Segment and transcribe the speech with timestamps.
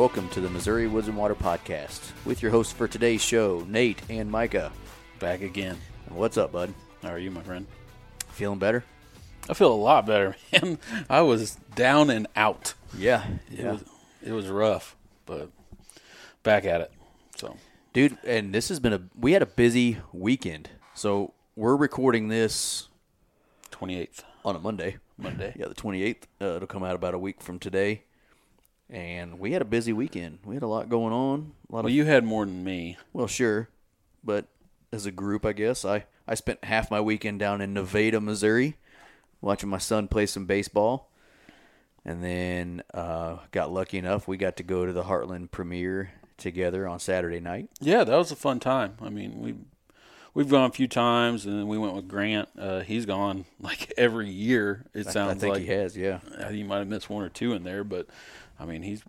[0.00, 4.00] Welcome to the Missouri Woods and Water Podcast with your hosts for today's show, Nate
[4.08, 4.72] and Micah.
[5.18, 5.76] Back again.
[6.08, 6.72] What's up, bud?
[7.02, 7.66] How are you, my friend?
[8.30, 8.82] Feeling better?
[9.50, 10.78] I feel a lot better, man.
[11.10, 12.72] I was down and out.
[12.96, 13.84] Yeah, It was
[14.22, 14.96] it was rough,
[15.26, 15.50] but
[16.44, 16.90] back at it.
[17.36, 17.58] So
[17.92, 18.16] dude.
[18.24, 22.88] And this has been a we had a busy weekend, so we're recording this
[23.70, 24.24] twenty eighth.
[24.46, 24.96] on a Monday.
[25.18, 25.52] Monday.
[25.58, 26.26] Yeah, the twenty eighth.
[26.40, 28.04] Uh, it'll come out about a week from today.
[28.90, 30.40] And we had a busy weekend.
[30.44, 31.52] We had a lot going on.
[31.70, 32.96] A lot Well of you had more than me.
[33.12, 33.68] Well, sure,
[34.24, 34.46] but
[34.92, 38.76] as a group, I guess I I spent half my weekend down in Nevada, Missouri,
[39.40, 41.08] watching my son play some baseball,
[42.04, 46.88] and then uh, got lucky enough we got to go to the Heartland premiere together
[46.88, 47.68] on Saturday night.
[47.80, 48.94] Yeah, that was a fun time.
[49.00, 49.54] I mean we
[50.34, 52.48] we've gone a few times and then we went with Grant.
[52.58, 56.20] Uh, he's gone like every year, it sounds I think like he has, yeah.
[56.38, 58.08] Uh, He might have missed one or two in there, but
[58.60, 59.02] I mean he's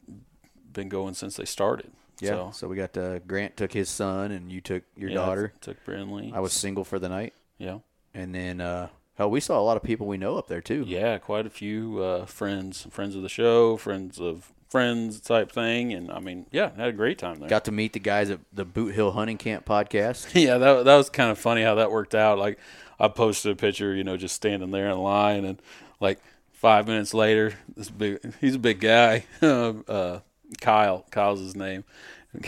[0.71, 1.91] been going since they started.
[2.19, 5.16] Yeah, So, so, we got uh, Grant took his son, and you took your yeah,
[5.16, 5.53] daughter.
[5.59, 6.31] took Brinley.
[6.31, 7.79] I was single for the night, yeah.
[8.13, 10.83] and then uh, hell, we saw a lot of people we know up there too.
[10.88, 15.94] Yeah, quite a few uh, friends, friends of the show, friends of friends type thing,
[15.94, 17.49] and I mean, yeah, had a great time there.
[17.49, 20.27] Got to meet the guys at the Boot Hill Hunting Camp podcast.
[20.33, 22.38] yeah, that that was kind of funny how that worked out.
[22.38, 22.59] Like,
[23.00, 25.62] I posted a picture, you know, just standing there in line, and
[26.00, 26.19] like
[26.61, 30.19] five minutes later, this big, he's a big guy, uh,
[30.61, 31.83] Kyle, Kyle's his name.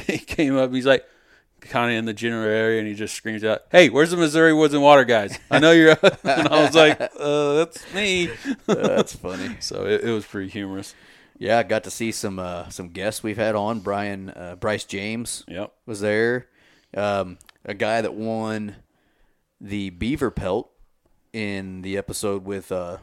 [0.08, 1.06] He came up, he's like.
[1.62, 4.52] Kind of in the general area, and he just screams out, "Hey, where's the Missouri
[4.54, 5.40] Woods and Water guys?
[5.50, 5.92] I know you're."
[6.26, 8.30] and I was like, uh, "That's me."
[8.66, 9.56] That's funny.
[9.62, 10.94] so it, it was pretty humorous.
[11.38, 13.80] Yeah, I got to see some uh, some guests we've had on.
[13.80, 15.72] Brian uh, Bryce James Yep.
[15.86, 16.48] was there.
[16.98, 18.76] Um, a guy that won
[19.62, 20.70] the beaver pelt
[21.32, 22.98] in the episode with uh,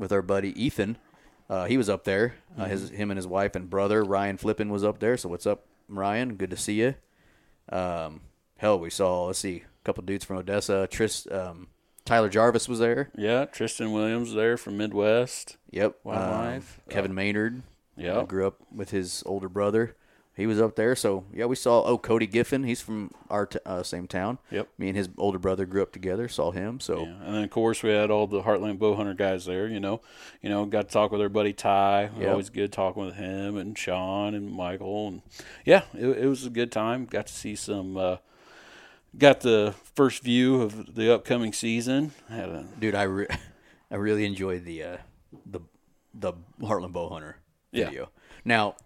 [0.00, 0.96] with our buddy Ethan.
[1.48, 2.34] Uh, he was up there.
[2.58, 5.16] Uh, his him and his wife and brother Ryan Flippin was up there.
[5.16, 6.34] So what's up, Ryan?
[6.34, 6.94] Good to see you.
[7.70, 8.22] Um,
[8.56, 10.88] hell, we saw let's see a couple dudes from Odessa.
[10.90, 11.68] Tris, um,
[12.04, 13.10] Tyler Jarvis was there.
[13.16, 15.56] Yeah, Tristan Williams there from Midwest.
[15.70, 15.98] Yep.
[16.04, 16.80] Wildlife.
[16.86, 17.62] Um, Kevin Maynard.
[17.96, 18.16] Yep.
[18.16, 19.96] uh, grew up with his older brother.
[20.36, 20.96] He was up there.
[20.96, 22.62] So, yeah, we saw, oh, Cody Giffen.
[22.64, 24.38] He's from our t- uh, same town.
[24.50, 24.68] Yep.
[24.78, 26.28] Me and his older brother grew up together.
[26.28, 26.80] Saw him.
[26.80, 29.66] So, Yeah, and then of course we had all the Heartland Bowhunter guys there.
[29.68, 30.00] You know,
[30.40, 32.10] you know, got to talk with our buddy Ty.
[32.18, 32.30] Yep.
[32.30, 35.22] Always good talking with him and Sean and Michael, and
[35.66, 37.04] yeah, it, it was a good time.
[37.04, 37.96] Got to see some.
[37.98, 38.16] Uh,
[39.18, 42.12] got the first view of the upcoming season.
[42.30, 43.26] Had a dude, I, re-
[43.90, 44.96] I really enjoyed the uh,
[45.44, 45.60] the
[46.14, 47.34] the Heartland Bowhunter
[47.72, 47.86] Yeah.
[47.86, 48.10] video.
[48.44, 48.76] Now,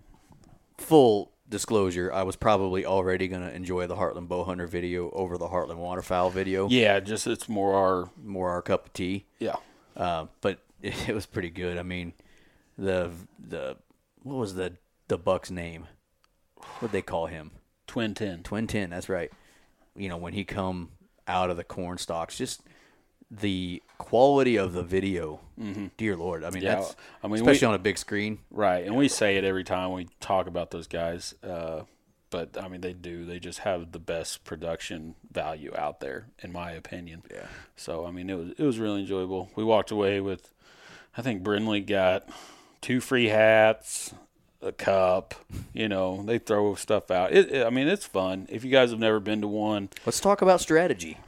[0.79, 5.77] full disclosure, I was probably already to enjoy the Heartland Bowhunter video over the Heartland
[5.77, 6.69] Waterfowl video.
[6.69, 9.27] yeah, just it's more our More our cup of tea.
[9.39, 9.55] yeah.
[9.97, 11.79] Uh, but it, it was pretty good.
[11.79, 12.13] I mean,
[12.77, 13.77] the the
[14.25, 14.73] what was the
[15.07, 15.87] the buck's name?
[16.81, 17.53] What they call him?
[17.87, 18.43] Twin ten.
[18.43, 18.91] Twin Ten.
[18.91, 19.31] That's right.
[19.95, 20.91] You know when he come
[21.29, 22.63] out of the corn stalks, just
[23.31, 25.41] the quality of the video.
[25.97, 28.39] Dear Lord, I mean Yeah, that's I mean, especially we- on a big screen.
[28.51, 31.35] Right, and we say it every time we talk about those guys.
[31.43, 31.83] Uh,
[32.31, 33.25] but I mean, they do.
[33.25, 37.23] They just have the best production value out there, in my opinion.
[37.31, 37.47] Yeah.
[37.77, 39.51] So I mean, it was it was really enjoyable.
[39.55, 40.51] We walked away with,
[41.17, 42.29] I think Brinley got
[42.81, 44.13] two free hats,
[44.61, 45.35] a cup.
[45.73, 47.33] You know, they throw stuff out.
[47.33, 48.47] It, it- I mean, it's fun.
[48.51, 51.19] If you guys have never been to one, Let's talk about strategy.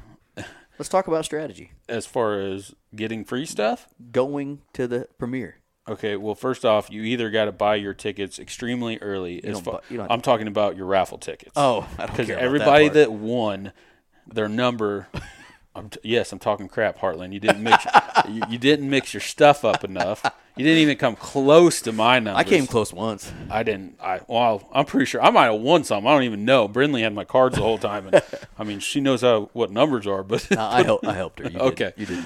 [0.78, 1.72] Let's talk about strategy.
[1.88, 3.88] as far as getting free stuff.
[4.12, 5.56] Going to the premiere.
[5.88, 9.42] Okay, well, first off, you either got to buy your tickets extremely early.
[9.44, 11.52] as don't bu- I'm talking about your raffle tickets.
[11.54, 13.72] Oh, because everybody that, that, won
[14.26, 15.06] their number.
[15.76, 17.32] I'm t- yes, I'm talking crap, Heartland.
[17.32, 17.84] You didn't mix
[18.28, 20.24] you, you didn't mix your stuff up enough.
[20.56, 22.40] You didn't even come close to my numbers.
[22.40, 23.30] I came close once.
[23.50, 23.98] I didn't.
[24.00, 26.06] I well, I'm pretty sure I might have won some.
[26.06, 26.66] I don't even know.
[26.66, 28.22] Brindley had my cards the whole time, and
[28.58, 30.22] I mean, she knows how what numbers are.
[30.22, 31.06] But I, I helped.
[31.06, 31.44] I helped her.
[31.44, 31.60] You did.
[31.60, 31.92] Okay.
[31.98, 32.24] you did.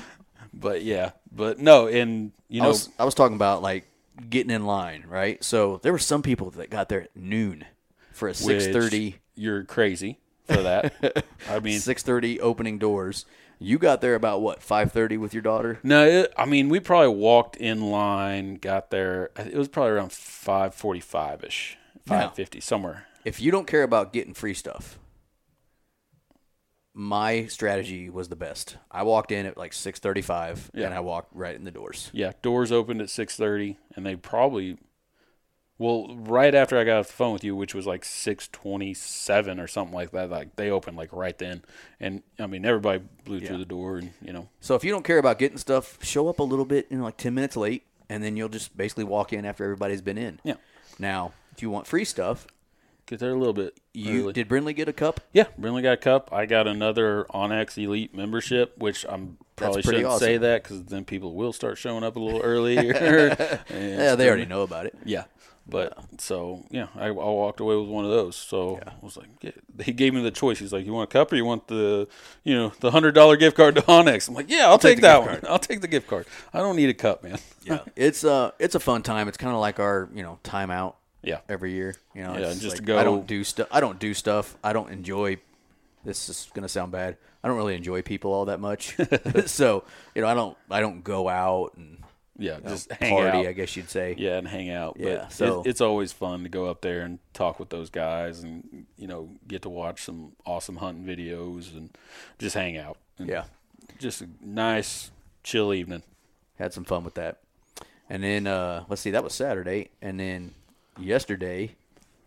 [0.55, 3.87] but yeah, but no, and you I know, was I was talking about like
[4.29, 5.43] getting in line, right?
[5.43, 7.65] So there were some people that got there at noon
[8.13, 11.25] for a 6:30 You're crazy for that.
[11.49, 13.27] I mean, 6:30 opening doors.
[13.63, 15.79] You got there about what 5:30 with your daughter?
[15.83, 19.31] no, it, I mean, we probably walked in line, got there.
[19.37, 21.77] It was probably around five forty-five ish,
[22.07, 23.07] five fifty somewhere.
[23.25, 24.99] If you don't care about getting free stuff,
[26.95, 28.77] my strategy was the best.
[28.91, 30.87] I walked in at like 6:35 Yeah.
[30.87, 32.11] and I walked right in the doors.
[32.13, 34.79] Yeah, doors opened at six thirty, and they probably,
[35.81, 39.59] well, right after I got off the phone with you, which was like six twenty-seven
[39.59, 40.31] or something like that.
[40.31, 41.63] Like they opened like right then,
[41.99, 45.05] and I mean everybody blew through the door, and you know, So if you don't
[45.05, 47.85] care about getting stuff, show up a little bit, you know, like 10 minutes late
[48.11, 50.41] and then you'll just basically walk in after everybody's been in.
[50.43, 50.55] Yeah.
[50.99, 52.47] Now, if you want free stuff,
[53.07, 53.79] get there a little bit.
[53.95, 54.33] you early.
[54.33, 55.21] did Brindley get a cup?
[55.33, 56.29] Yeah, Brinley got a cup.
[56.33, 61.35] I got another onX Elite membership, which I'm probably shouldn't say that because then people
[61.35, 63.63] will start showing up a little earlier.
[63.71, 64.95] Yeah, they already know about it.
[65.05, 65.25] Yeah,
[65.71, 68.37] but so yeah, I, I walked away with one of those.
[68.37, 69.53] So I was like, yeah.
[69.83, 70.59] he gave me the choice.
[70.59, 72.09] He's like, you want a cup or you want the,
[72.45, 74.29] you know, the hundred dollar gift card to onX?
[74.29, 75.29] I'm like, yeah, I'll, take, take that one.
[75.29, 75.45] card.
[75.49, 76.27] I'll take the gift card.
[76.53, 77.39] I don't need a cup, man.
[77.63, 77.81] Yeah.
[77.97, 79.29] it's uh it's a fun time.
[79.29, 82.35] It's kind of like our, you know, timeout Yeah, every year, you know.
[82.35, 84.57] Yeah, it's just to go- I don't do stuff I don't do stuff.
[84.63, 85.39] I don't enjoy
[86.05, 87.17] this is going to sound bad.
[87.43, 88.97] I don't really enjoy people all that much.
[89.47, 89.85] so,
[90.15, 92.00] you know, I don't I don't go out and
[92.41, 93.47] yeah, you know, just hang party, out.
[93.47, 94.15] I guess you'd say.
[94.19, 94.95] Yeah, and hang out.
[94.99, 97.91] But Yeah, it- so- it's always fun to go up there and talk with those
[97.91, 101.91] guys, and you know, get to watch some awesome hunting videos and
[102.39, 102.97] just hang out.
[103.19, 103.45] And Yeah.
[103.99, 105.11] just a nice,
[105.45, 106.03] chill evening.
[106.59, 107.39] had some fun with that.
[108.11, 110.55] And then uh, let's see, that was Saturday, and then
[110.99, 111.75] yesterday,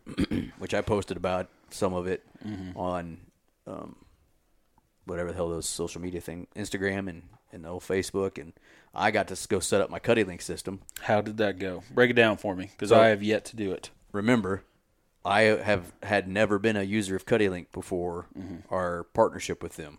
[0.58, 2.24] which I posted about some of it
[2.76, 3.18] on
[3.68, 3.96] um,
[5.06, 8.54] whatever the hell those social media thing, Instagram and and the old Facebook, and
[8.94, 10.82] I got to go set up my CuddeLink system.
[11.02, 11.84] How did that go?
[11.92, 13.90] Break it down for me, because So- I have yet to do it.
[14.12, 14.64] Remember,
[15.26, 18.28] I have had never been a user of CuddeLink before
[18.70, 19.98] our partnership with them.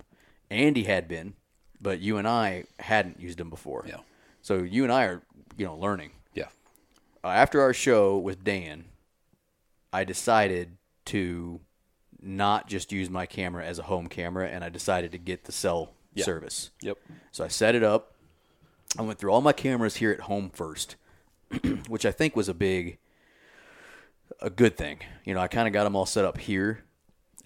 [0.51, 1.35] Andy had been,
[1.81, 3.85] but you and I hadn't used them before.
[3.89, 3.99] Yeah.
[4.43, 5.23] So you and I are,
[5.57, 6.11] you know, learning.
[6.35, 6.49] Yeah.
[7.25, 8.85] uh, after our show with Dan,
[9.93, 10.77] I decided
[11.07, 11.61] to
[12.21, 15.53] not just use my camera as a home camera, and I decided to get the
[15.53, 16.25] cell Yeah.
[16.25, 16.71] service.
[16.83, 16.99] Yep.
[17.33, 18.14] So I set it up.
[18.99, 20.97] I went through all my cameras here at home first,
[21.89, 22.99] which I think was a big,
[24.41, 25.01] a good thing.
[25.25, 26.85] You know, I kind of got them all set up here,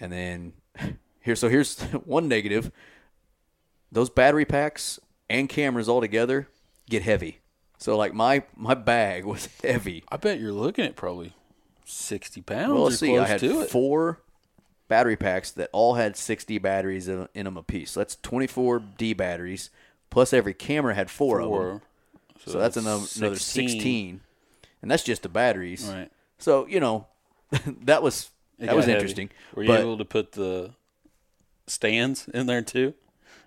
[0.00, 0.53] and then
[1.21, 1.37] here.
[1.37, 2.71] So here's one negative:
[3.91, 4.99] those battery packs
[5.31, 6.49] and cameras all together
[6.89, 7.39] get heavy.
[7.79, 10.05] So like my my bag was heavy.
[10.11, 11.33] I bet you're looking at probably
[11.85, 13.17] sixty pounds Well, see.
[13.17, 14.21] I had four
[14.89, 17.93] battery packs that all had 60 batteries in, in them apiece.
[17.93, 19.71] So that's 24 D batteries,
[20.11, 21.59] plus every camera had four, of them.
[21.59, 21.83] Four.
[22.47, 24.21] So, that's, another, another 16.
[24.81, 25.85] And that's just the batteries.
[25.93, 26.11] Right.
[26.39, 27.07] So, you know,
[27.83, 28.95] that was It that was heavy.
[28.95, 29.31] interesting.
[29.55, 30.71] Were you but able to put the
[31.67, 32.95] stands in there too?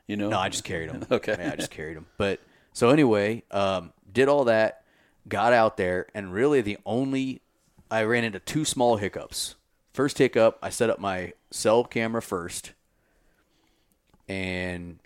[0.07, 0.29] You know.
[0.29, 1.05] no, I just carried them.
[1.11, 1.33] Okay.
[1.33, 2.07] I just carried them.
[2.17, 2.39] But
[2.73, 4.83] so anyway, um, did all that,
[5.27, 7.41] got out there, and really the only
[7.89, 9.55] I ran into two small hiccups.
[9.93, 12.71] First hiccup, I set up my cell camera first,
[14.27, 14.99] and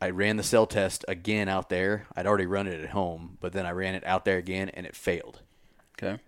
[0.00, 2.06] I ran the cell test again out there.
[2.16, 4.86] I'd already run it at home, but then I ran it out there again, and
[4.86, 5.40] it failed.
[5.98, 6.20] Okay.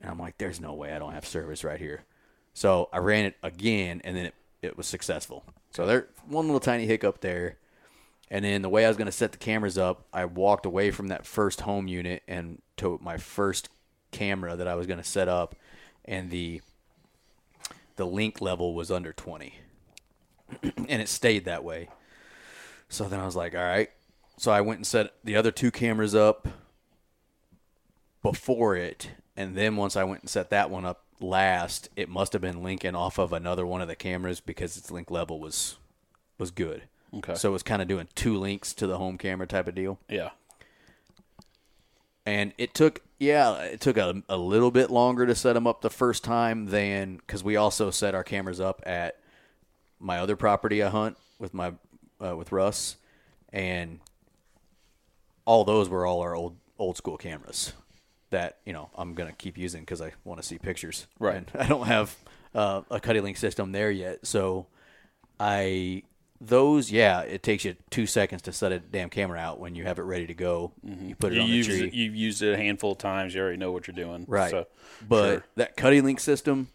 [0.00, 2.04] And I'm like, there's no way I don't have service right here.
[2.54, 5.44] So I ran it again, and then it, it was successful.
[5.70, 7.58] So there, one little tiny hiccup there.
[8.30, 10.90] And then the way I was going to set the cameras up, I walked away
[10.90, 13.68] from that first home unit and to my first
[14.10, 15.54] camera that I was going to set up,
[16.04, 16.62] and the
[17.96, 19.54] the link level was under 20,
[20.62, 21.88] and it stayed that way.
[22.88, 23.90] So then I was like, all right.
[24.38, 26.46] So I went and set the other two cameras up
[28.22, 32.32] before it, and then once I went and set that one up last, it must
[32.32, 35.76] have been linking off of another one of the cameras because its link level was
[36.38, 36.82] was good.
[37.14, 37.34] Okay.
[37.34, 39.98] So it was kind of doing two links to the home camera type of deal,
[40.08, 40.30] Yeah.
[42.26, 45.80] and it took yeah, it took a, a little bit longer to set them up
[45.80, 49.18] the first time than because we also set our cameras up at
[49.98, 51.72] my other property I hunt with my
[52.24, 52.96] uh, with Russ,
[53.52, 54.00] and
[55.44, 57.72] all those were all our old old school cameras
[58.30, 61.06] that you know I'm gonna keep using because I want to see pictures.
[61.18, 61.36] Right.
[61.36, 62.16] And I don't have
[62.54, 64.66] uh, a CuddeLink system there yet, so
[65.38, 66.02] I
[66.38, 69.84] those yeah it takes you two seconds to set a damn camera out when you
[69.84, 70.72] have it ready to go.
[70.82, 71.88] You put it You on use the tree.
[71.88, 73.34] it, you've used it a handful of times.
[73.34, 74.24] You already know what you're doing.
[74.28, 74.50] Right.
[74.50, 74.66] So,
[75.08, 75.44] but sure.
[75.56, 76.68] that CuddeLink system,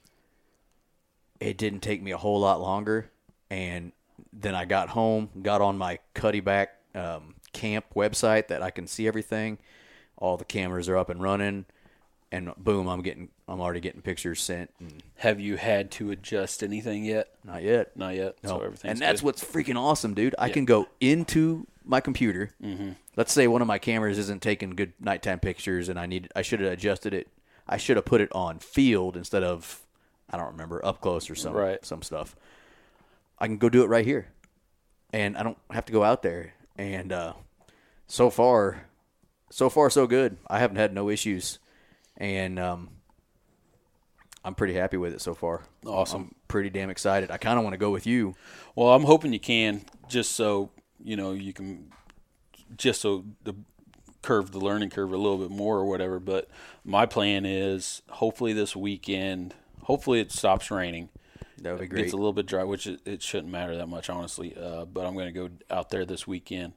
[1.40, 3.12] it didn't take me a whole lot longer.
[3.52, 3.92] And
[4.34, 9.08] then I got home, got on my Cuddeback um, camp website that I can see
[9.08, 9.58] everything.
[10.18, 11.66] All the cameras are up and running.
[12.32, 14.70] and boom, I'm getting I'm already getting pictures sent.
[14.80, 17.28] And Have you had to adjust anything yet?
[17.44, 17.98] not yet.
[17.98, 18.38] Not yet.
[18.44, 18.50] No.
[18.50, 19.26] So everything's and that's good.
[19.26, 20.36] what's freaking awesome, dude.
[20.40, 22.52] I can go into my computer.
[22.64, 22.92] Mm-hmm.
[23.18, 26.42] Let's say one of my cameras isn't taking good nighttime pictures, and I need I
[26.44, 27.28] should have adjusted it.
[27.68, 29.82] I should have put it on field instead of
[30.30, 31.84] I don't remember up close or some Right.
[31.86, 32.36] some stuff.
[33.42, 34.28] I can go do it right here,
[35.12, 36.54] and I don't have to go out there.
[36.78, 37.34] And uh,
[38.06, 38.86] so far,
[39.50, 40.38] so far so good.
[40.48, 41.58] I haven't had no issues,
[42.16, 42.90] and um,
[44.46, 45.64] I'm pretty happy with it so far.
[45.88, 46.22] Awesome.
[46.22, 47.32] I'm pretty damn excited.
[47.32, 48.36] I kind of want to go with you.
[48.76, 50.70] Well, I'm hoping you can, just so
[51.04, 51.92] you know you can,
[52.78, 53.56] just so the
[54.22, 56.20] curve the learning curve a little bit more or whatever.
[56.20, 56.48] But
[56.86, 59.56] my plan is hopefully this weekend.
[59.86, 61.10] Hopefully it stops raining.
[61.62, 62.02] That would be great.
[62.04, 64.56] Gets a little bit dry, which it, it shouldn't matter that much, honestly.
[64.56, 66.74] Uh, but I'm going to go out there this weekend,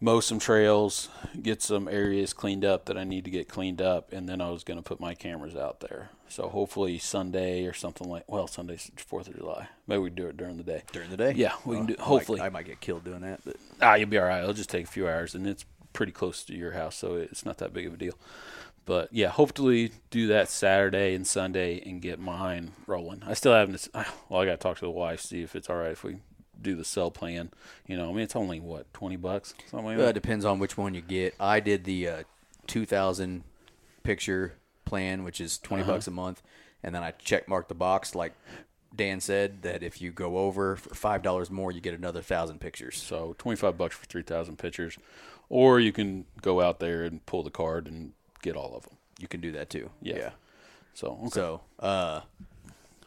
[0.00, 1.08] mow some trails,
[1.42, 4.50] get some areas cleaned up that I need to get cleaned up, and then I
[4.50, 6.10] was going to put my cameras out there.
[6.28, 8.24] So hopefully Sunday or something like.
[8.26, 9.68] Well, Sunday's Fourth of July.
[9.86, 10.82] Maybe we can do it during the day.
[10.92, 11.32] during the day.
[11.36, 12.40] Yeah, we can do- I might- hopefully.
[12.40, 14.40] I might get killed doing that, but Ah, you'll be all right.
[14.42, 17.44] It'll just take a few hours, and it's pretty close to your house, so it's
[17.44, 18.14] not that big of a deal.
[18.84, 23.22] But yeah, hopefully do that Saturday and Sunday and get mine rolling.
[23.24, 23.88] I still haven't.
[24.28, 26.16] Well, I got to talk to the wife see if it's all right if we
[26.60, 27.50] do the cell plan.
[27.86, 30.12] You know, I mean, it's only what twenty bucks, something like uh, it that.
[30.14, 31.34] depends on which one you get.
[31.38, 32.22] I did the uh,
[32.66, 33.44] 2,000
[34.02, 35.92] picture plan, which is 20 Uh-huh.
[35.92, 36.42] bucks a month,
[36.82, 38.32] and then I check mark the box like
[38.94, 42.60] Dan said that if you go over for five dollars more, you get another thousand
[42.60, 43.00] pictures.
[43.00, 44.98] So twenty five bucks for three thousand pictures,
[45.48, 48.96] or you can go out there and pull the card and get all of them.
[49.18, 49.90] You can do that too.
[50.02, 50.30] Yeah.
[50.94, 51.28] So okay.
[51.30, 52.20] So, uh,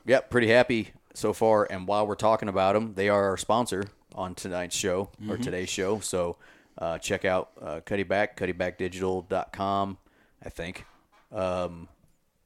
[0.06, 1.68] yeah, pretty happy so far.
[1.70, 5.32] And while we're talking about them, they are our sponsor on tonight's show Mm-hmm.
[5.32, 6.00] or today's show.
[6.00, 6.38] So,
[6.78, 9.98] uh, check out uh, Cuddeback, cuddebackdigital.com,
[10.44, 10.86] I think.
[11.32, 11.88] Um,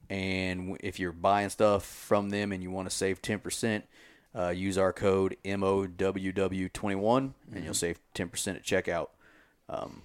[0.08, 3.82] and if you're buying stuff from them and you want to save 10%,
[4.36, 9.08] uh, use our code MOWW21 and you'll save 10% at checkout.
[9.68, 10.02] Um,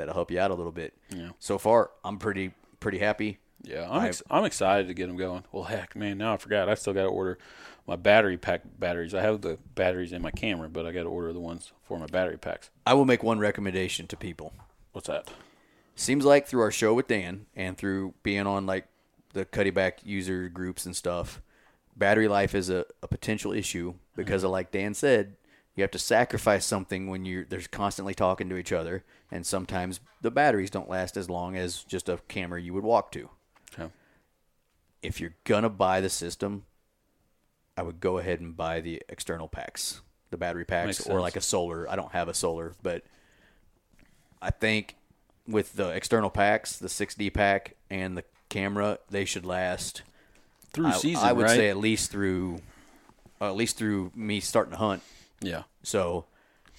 [0.00, 0.94] that'll help you out a little bit.
[1.14, 1.30] Yeah.
[1.38, 3.38] So far, I'm pretty pretty happy.
[3.62, 5.44] Yeah, I'm ex- I'm excited to get them going.
[5.52, 6.68] Well, heck, man, now I forgot.
[6.68, 7.38] I still got to order
[7.86, 9.14] my battery pack batteries.
[9.14, 11.98] I have the batteries in my camera, but I got to order the ones for
[11.98, 12.70] my battery packs.
[12.86, 14.52] I will make one recommendation to people.
[14.92, 15.30] What's that?
[15.94, 18.86] Seems like through our show with Dan and through being on like
[19.34, 21.42] the Cuddeback user groups and stuff,
[21.96, 24.46] battery life is a, a potential issue because mm-hmm.
[24.46, 25.36] of like Dan said,
[25.76, 30.00] you have to sacrifice something when you're there's constantly talking to each other, and sometimes
[30.20, 33.30] the batteries don't last as long as just a camera you would walk to.
[33.72, 33.90] Okay.
[35.02, 36.64] If you're gonna buy the system,
[37.76, 41.40] I would go ahead and buy the external packs, the battery packs, or like a
[41.40, 41.88] solar.
[41.88, 43.04] I don't have a solar, but
[44.42, 44.96] I think
[45.46, 50.02] with the external packs, the 6D pack and the camera, they should last.
[50.72, 51.56] Through I, season, I would right?
[51.56, 52.60] say at least through,
[53.40, 55.02] uh, at least through me starting to hunt.
[55.40, 55.62] yeah.
[55.82, 56.26] So,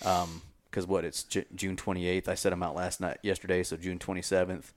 [0.05, 0.41] um,
[0.71, 2.27] because what it's J- June 28th.
[2.27, 4.71] I set them out last night, yesterday, so June 27th.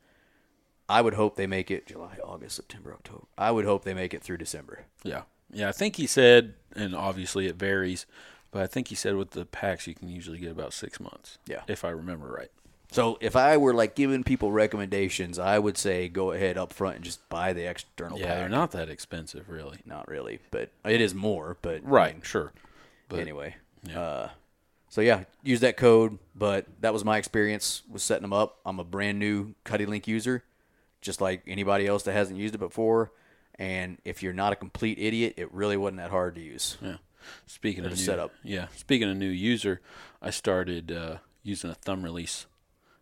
[0.88, 3.24] I would hope they make it July, August, September, October.
[3.38, 4.84] I would hope they make it through December.
[5.02, 5.22] Yeah.
[5.52, 8.04] Yeah, I think he said, and obviously it varies,
[8.50, 11.38] but I think he said with the packs you can usually get about six months.
[11.46, 11.62] Yeah.
[11.68, 12.50] If I remember right.
[12.90, 16.96] So if I were like giving people recommendations, I would say go ahead up front
[16.96, 18.36] and just buy the external Yeah, pack.
[18.38, 19.78] they're not that expensive, really.
[19.86, 21.56] Not really, but it is more.
[21.62, 22.52] But I Right, mean, sure.
[23.08, 24.00] But anyway, yeah.
[24.00, 24.28] uh,
[24.94, 26.20] so yeah, use that code.
[26.36, 28.60] But that was my experience with setting them up.
[28.64, 30.44] I'm a brand new CuddeLink user,
[31.00, 33.10] just like anybody else that hasn't used it before.
[33.56, 36.76] And if you're not a complete idiot, it really wasn't that hard to use.
[36.80, 36.98] Yeah.
[37.46, 38.30] Speaking of to new, set up.
[38.44, 38.68] yeah.
[38.76, 39.80] Speaking of new user,
[40.22, 42.46] I started uh, using a thumb release.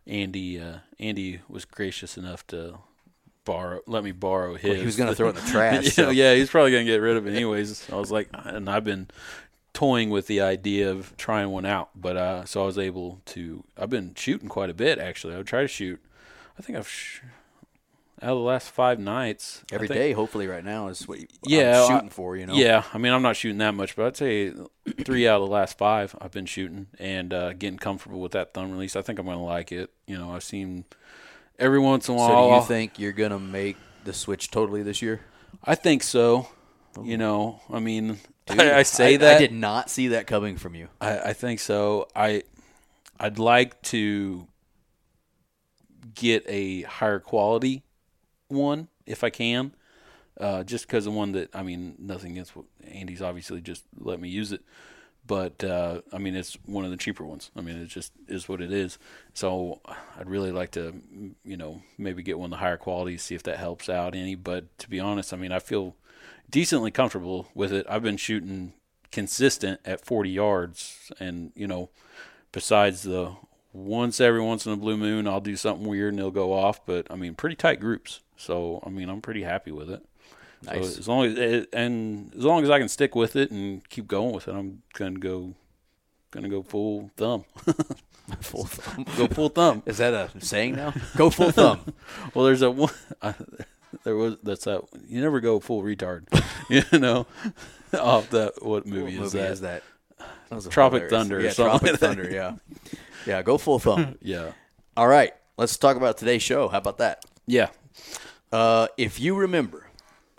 [0.07, 2.79] Andy, uh, Andy was gracious enough to
[3.45, 4.79] borrow, let me borrow his.
[4.81, 7.19] he was gonna throw it in the trash, so- yeah, he's probably gonna get rid
[7.19, 7.91] of it anyways.
[7.93, 9.09] I was like, and I've been
[9.73, 13.65] toying with the idea of trying one out, but uh, so I was able to.
[13.77, 15.35] I've been shooting quite a bit actually.
[15.35, 16.01] I would try to shoot.
[16.59, 17.21] I think I've sh-
[18.21, 21.27] out of the last five nights Every I day, hopefully, right now is what you,
[21.45, 22.37] Yeah, I'm I- shooting for.
[22.37, 24.53] You know, Yeah, I mean, I'm not shooting that much, but I'd say
[25.05, 28.55] three out of the last five I've been shooting and uh, getting comfortable with that
[28.55, 28.95] thumb release.
[28.95, 29.91] I think I'm going to like it.
[30.07, 30.85] You know, I've seen
[31.59, 32.29] every once in a while.
[32.29, 35.23] So do you I'll- think you're gonna make the switch totally this year?
[35.65, 36.49] I think so.
[37.03, 39.37] You know, I mean, Dude, I, I say that.
[39.37, 40.89] I did not see that coming from you.
[41.01, 42.09] I, I think so.
[42.15, 42.43] I
[43.19, 44.47] I'd like to
[46.15, 47.83] get a higher quality
[48.49, 49.75] one if I can.
[50.41, 54.19] Uh, just because the one that I mean, nothing against what Andy's obviously just let
[54.19, 54.63] me use it,
[55.27, 57.51] but uh, I mean it's one of the cheaper ones.
[57.55, 58.99] I mean it just is what it is.
[59.35, 59.81] So
[60.19, 60.95] I'd really like to,
[61.45, 64.35] you know, maybe get one of the higher quality, see if that helps out any.
[64.35, 65.97] But to be honest, I mean I feel
[66.53, 67.85] decently comfortable with it.
[67.89, 68.75] I've been shooting
[69.11, 71.91] consistent at 40 yards, and you know,
[72.53, 73.33] besides the
[73.73, 76.85] once every once in a blue moon, I'll do something weird and it'll go off.
[76.87, 78.21] But I mean, pretty tight groups.
[78.37, 80.05] So I mean, I'm pretty happy with it.
[80.65, 80.95] Nice.
[80.95, 83.89] So as long as it, and as long as I can stick with it and
[83.89, 85.55] keep going with it, I'm gonna go
[86.31, 87.45] gonna go full thumb.
[88.41, 89.05] Full thumb.
[89.19, 89.83] go full thumb.
[89.85, 90.95] Is that a saying now?
[91.17, 91.81] Go full thumb.
[92.35, 92.93] Well, there's a one.
[94.05, 94.83] There was that's that.
[95.09, 96.25] You never go full retard.
[96.93, 97.27] you know,
[97.99, 99.53] off that what movie, What is, movie that?
[99.53, 99.83] is that?
[100.19, 102.01] That was Tropic hilarious- Thunder Yeah, Tropic like.
[102.01, 102.31] Thunder.
[102.31, 102.57] Yeah,
[103.27, 103.43] yeah.
[103.43, 104.17] Go full thumb.
[104.23, 104.53] Yeah,
[104.97, 106.69] All right, let's talk about today's show.
[106.69, 107.25] How about that?
[107.47, 107.69] yeah.
[108.53, 109.87] Uh, if you remember,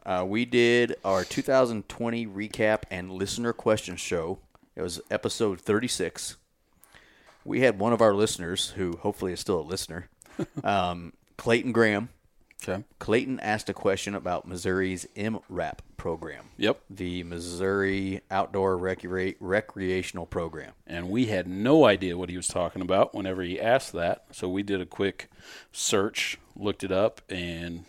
[0.06, 4.38] uh, we did our 2020 recap and listener question show.
[4.76, 6.38] It was episode 36.
[7.46, 10.10] We had one of our listeners, who hopefully is still a listener,
[10.64, 12.10] um, Clayton Graham.
[12.68, 12.84] Okay.
[13.00, 16.46] Clayton asked a question about Missouri's MRAP program.
[16.58, 16.80] Yep.
[16.90, 20.72] The Missouri Outdoor Recre- Recreational Program.
[20.88, 24.26] And we had no idea what he was talking about whenever he asked that.
[24.32, 25.30] So we did a quick
[25.72, 27.86] search, looked it up, and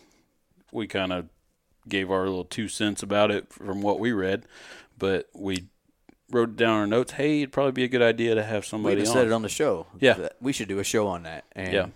[0.72, 1.28] we kind of
[1.88, 4.44] gave our little two cents about it from what we read.
[4.98, 5.66] But we
[6.30, 7.12] wrote it down in our notes.
[7.12, 9.06] Hey, it'd probably be a good idea to have We somebody on.
[9.06, 9.86] said it on the show.
[10.00, 10.28] Yeah.
[10.40, 11.44] we should do a show on that.
[11.52, 11.86] And Yeah.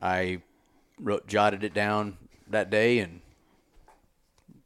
[0.00, 0.42] I
[0.98, 2.16] wrote, jotted it down
[2.52, 3.20] that day, and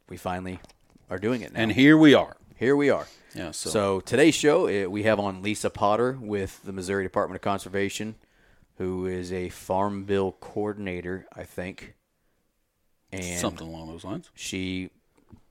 [0.09, 0.61] we finally
[1.11, 1.61] are doing it now.
[1.61, 2.37] and here we are.
[2.57, 3.07] here we are.
[3.35, 3.51] Yeah.
[3.51, 7.43] So, So today's show, uh, we have on Lisa Potter with the Missouri Department of
[7.43, 8.15] Conservation,
[8.79, 11.95] who is a Farm Bill coordinator, I think.
[13.13, 14.31] And something along those lines.
[14.35, 14.91] she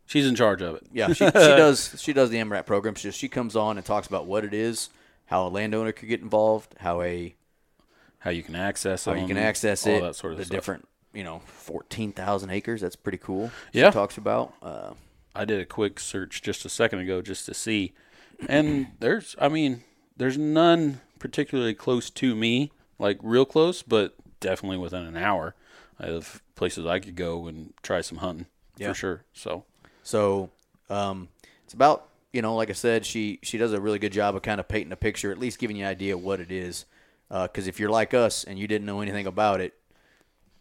[0.07, 0.83] She's in charge of it.
[0.93, 1.95] Yeah, she, she does.
[1.99, 2.93] She does the MRAP program.
[2.95, 4.89] She she comes on and talks about what it is,
[5.27, 7.33] how a landowner could get involved, how a
[8.19, 9.21] How you can access how it.
[9.21, 10.55] you can access all it, that sort of the stuff.
[10.55, 12.81] different you know fourteen thousand acres.
[12.81, 13.51] That's pretty cool.
[13.73, 13.89] Yeah.
[13.89, 14.53] she talks about.
[14.61, 14.91] Uh,
[15.33, 17.93] I did a quick search just a second ago just to see,
[18.47, 19.83] and there's, I mean,
[20.15, 25.53] there's none particularly close to me, like real close, but definitely within an hour
[25.99, 28.45] of places I could go and try some hunting
[28.77, 28.89] Yeah.
[28.89, 29.23] for sure.
[29.33, 29.65] So
[30.03, 30.51] so
[30.89, 31.27] um,
[31.65, 34.41] it's about you know, like I said, she she does a really good job of
[34.41, 36.85] kind of painting a picture, at least giving you an idea of what it is.
[37.29, 39.73] Because if you're like us and you didn't know anything about it,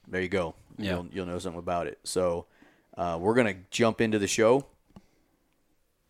[0.09, 0.55] there you go.
[0.79, 0.93] Yeah.
[0.95, 1.99] You'll, you'll know something about it.
[2.05, 2.47] So
[2.97, 4.67] uh, we're gonna jump into the show.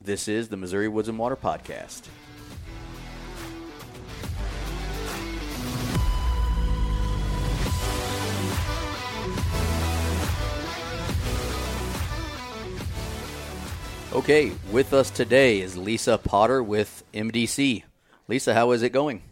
[0.01, 2.03] This is the Missouri Woods and Water podcast.
[14.13, 17.83] Okay, with us today is Lisa Potter with MDC.
[18.29, 19.23] Lisa, how is it going?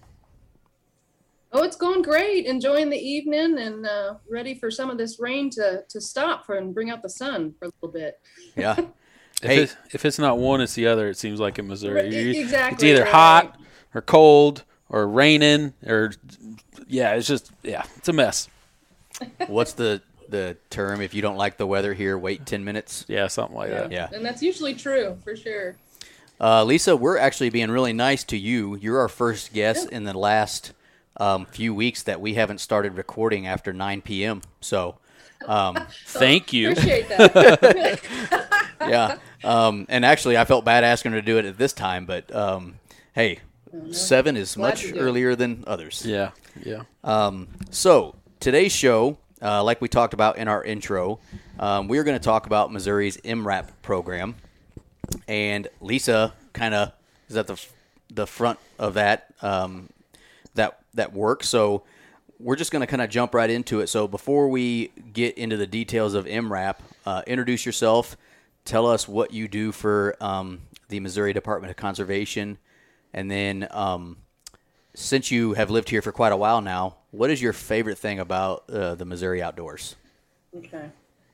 [1.55, 2.47] Oh, it's going great.
[2.47, 6.57] Enjoying the evening and uh, ready for some of this rain to, to stop for
[6.57, 8.19] and bring out the sun for a little bit.
[8.57, 8.77] Yeah.
[8.79, 8.87] if,
[9.43, 9.63] Hey.
[9.65, 11.09] it's, if it's not one, it's the other.
[11.09, 13.11] It seems like in Missouri, Right, You- it's either right.
[13.13, 13.61] hot
[13.95, 16.13] or cold or raining or
[16.87, 18.49] yeah, it's just yeah, it's a mess.
[19.47, 23.05] What's the the term if you don't like the weather here, wait 10 minutes?
[23.09, 23.91] Yeah, something like that.
[23.93, 24.09] Yeah.
[24.13, 25.77] And that's usually true for sure.
[26.41, 28.77] Uh, Lisa, we're actually being really nice to you.
[28.77, 30.73] You're our first guest in the last
[31.17, 34.43] um, few weeks that we haven't started recording after 9 p.m.
[34.61, 34.97] So,
[35.47, 36.73] um, Thank you.
[36.73, 38.59] Appreciate that.
[38.81, 39.19] yeah.
[39.45, 42.35] Um, and actually, I felt bad asking her to do it at this time, but
[42.35, 42.79] um,
[43.13, 43.41] hey,
[43.91, 46.05] seven is Glad much earlier than others.
[46.07, 46.31] Yeah,
[46.65, 46.83] yeah.
[47.03, 51.19] Um, so today's show, uh, like we talked about in our intro,
[51.59, 54.37] um, we're going to talk about Missouri's MRAP program,
[55.27, 56.93] and Lisa kind of
[57.29, 57.73] is at the f-
[58.15, 59.89] the front of that um,
[60.55, 61.45] that that work.
[61.45, 61.85] So
[62.39, 63.89] we're just going to kind of jump right into it.
[63.89, 68.17] So before we get into the details of MRAP, uh, introduce yourself.
[68.65, 72.59] Tell us what you do for um, the Missouri Department of Conservation,
[73.13, 74.19] and then um,
[74.95, 78.21] since you have lived here for quite a while now, what is your favorite thing
[78.21, 79.97] about uh, the Missouri outdoors?
[80.57, 80.91] Okay.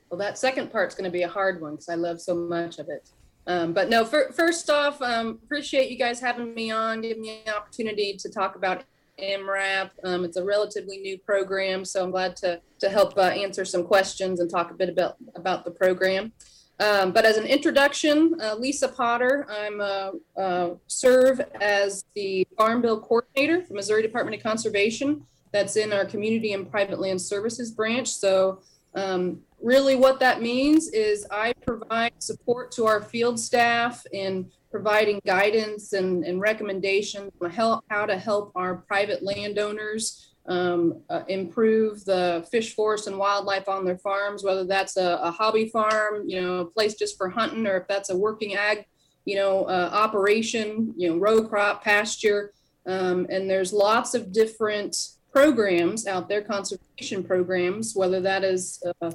[0.09, 2.79] Well, that second part's going to be a hard one because I love so much
[2.79, 3.09] of it.
[3.47, 7.41] Um, but no, fir- first off, um, appreciate you guys having me on, giving me
[7.45, 8.83] an opportunity to talk about
[9.21, 9.91] MRAP.
[10.03, 13.83] Um, it's a relatively new program, so I'm glad to to help uh, answer some
[13.83, 16.31] questions and talk a bit about about the program.
[16.79, 22.81] Um, but as an introduction, uh, Lisa Potter, I'm uh, uh, serve as the Farm
[22.81, 25.25] Bill coordinator for Missouri Department of Conservation.
[25.51, 28.07] That's in our Community and Private Land Services branch.
[28.07, 28.61] So
[28.95, 35.19] um, really, what that means is I provide support to our field staff in providing
[35.25, 42.03] guidance and, and recommendations on how, how to help our private landowners um, uh, improve
[42.05, 46.41] the fish forest and wildlife on their farms, whether that's a, a, hobby farm, you
[46.41, 48.85] know, a place just for hunting, or if that's a working ag,
[49.25, 52.51] you know, uh, operation, you know, row crop, pasture.
[52.87, 54.97] Um, and there's lots of different
[55.31, 59.11] programs out there, conservation programs, whether that is uh,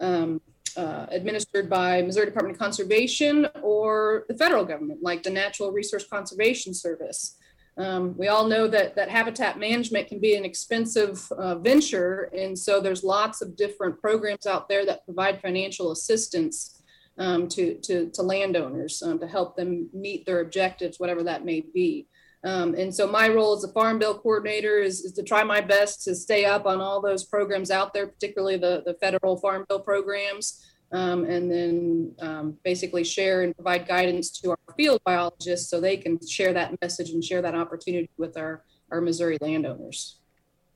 [0.00, 0.40] um,
[0.76, 6.06] uh, administered by Missouri Department of Conservation or the federal government, like the Natural Resource
[6.06, 7.36] Conservation Service.
[7.78, 12.58] Um, we all know that that habitat management can be an expensive uh, venture, and
[12.58, 16.82] so there's lots of different programs out there that provide financial assistance
[17.18, 21.64] um, to, to, to landowners um, to help them meet their objectives, whatever that may
[21.74, 22.06] be.
[22.44, 25.60] Um, and so my role as a farm bill coordinator is, is to try my
[25.60, 29.64] best to stay up on all those programs out there, particularly the, the federal farm
[29.68, 35.70] bill programs, um, and then um, basically share and provide guidance to our field biologists
[35.70, 40.18] so they can share that message and share that opportunity with our, our Missouri landowners.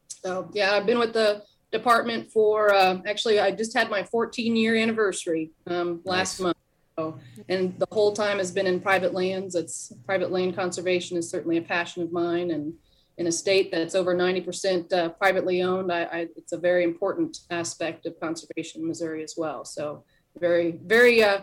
[0.08, 4.54] So yeah, I've been with the department for, uh, actually I just had my 14
[4.54, 6.44] year anniversary um, last nice.
[6.44, 6.56] month.
[6.98, 7.18] So,
[7.50, 9.54] and the whole time has been in private lands.
[9.54, 12.72] It's private land conservation is certainly a passion of mine, and
[13.18, 17.38] in a state that's over 90% uh, privately owned, I, I, it's a very important
[17.50, 19.64] aspect of conservation in Missouri as well.
[19.64, 20.04] So,
[20.38, 21.40] very, very uh,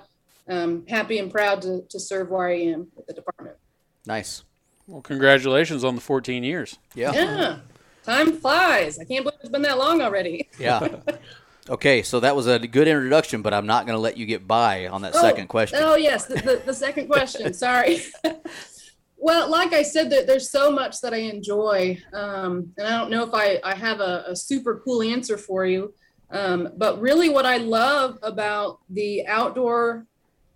[0.47, 3.57] um, happy and proud to, to serve where I am with the department.
[4.05, 4.43] Nice.
[4.87, 6.77] Well, congratulations on the 14 years.
[6.95, 7.13] Yeah.
[7.13, 7.57] Yeah.
[8.03, 8.99] Time flies.
[8.99, 10.49] I can't believe it's been that long already.
[10.59, 10.87] Yeah.
[11.69, 14.45] Okay, so that was a good introduction, but I'm not going to let you get
[14.47, 15.79] by on that oh, second question.
[15.81, 17.53] Oh, yes, the, the, the second question.
[17.53, 18.01] Sorry.
[19.17, 23.09] well, like I said, that there's so much that I enjoy, um, and I don't
[23.09, 25.93] know if I, I have a, a super cool answer for you,
[26.31, 30.05] um, but really, what I love about the outdoor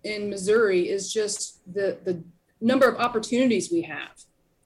[0.04, 2.22] in Missouri is just the the
[2.60, 4.10] number of opportunities we have.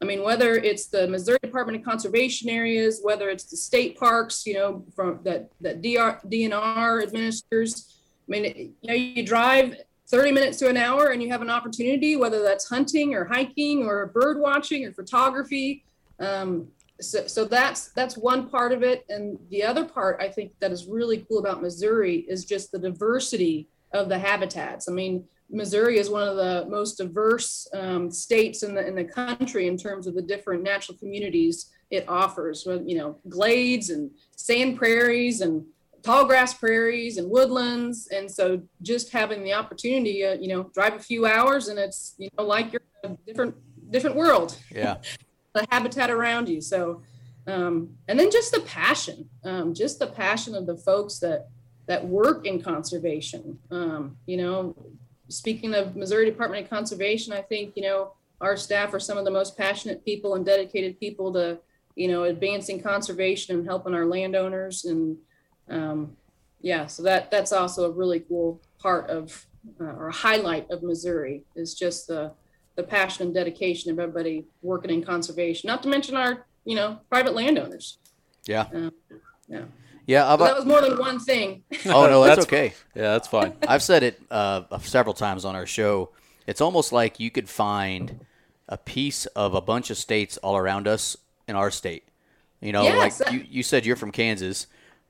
[0.03, 4.45] I mean, whether it's the Missouri Department of Conservation areas, whether it's the state parks,
[4.45, 8.01] you know, from that that DR, DNR administers.
[8.29, 9.77] I mean, you know, you drive
[10.09, 13.87] 30 minutes to an hour and you have an opportunity, whether that's hunting or hiking
[13.87, 15.85] or bird watching or photography.
[16.19, 16.67] Um,
[17.01, 20.73] so, so that's that's one part of it, and the other part I think that
[20.73, 24.89] is really cool about Missouri is just the diversity of the habitats.
[24.89, 29.05] I mean, Missouri is one of the most diverse um, states in the in the
[29.05, 32.67] country in terms of the different natural communities it offers.
[32.67, 35.65] You know, glades and sand prairies and
[36.03, 38.09] tall grass prairies and woodlands.
[38.09, 42.15] And so, just having the opportunity, uh, you know, drive a few hours and it's
[42.19, 43.55] you know like you're in a different
[43.91, 44.57] different world.
[44.75, 44.97] Yeah.
[45.55, 46.61] the habitat around you.
[46.61, 47.03] So,
[47.47, 51.49] um, and then just the passion, um, just the passion of the folks that
[51.87, 53.59] that work in conservation.
[53.71, 54.75] Um, you know,
[55.33, 59.25] speaking of Missouri Department of Conservation, I think, you know, our staff are some of
[59.25, 61.59] the most passionate people and dedicated people to,
[61.95, 64.85] you know, advancing conservation and helping our landowners.
[64.85, 65.17] And
[65.69, 66.17] um,
[66.61, 69.47] yeah, so that that's also a really cool part of
[69.81, 72.33] uh, or a highlight of Missouri is just the
[72.75, 75.69] the passion and dedication of everybody working in conservation.
[75.69, 77.99] Not to mention our, you know, private landowners.
[78.47, 78.67] Yeah.
[78.75, 78.91] Uh,
[79.47, 79.65] yeah.
[80.07, 81.63] Yeah, so that was more than one thing.
[81.87, 82.75] oh no, that's, that's okay.
[82.95, 83.55] Yeah, that's fine.
[83.67, 86.11] I've said it uh, several times on our show.
[86.47, 88.25] It's almost like you could find
[88.69, 92.09] a piece of a bunch of states all around us in our state.
[92.61, 93.21] You know, yes.
[93.21, 94.67] like you, you said, you're from Kansas.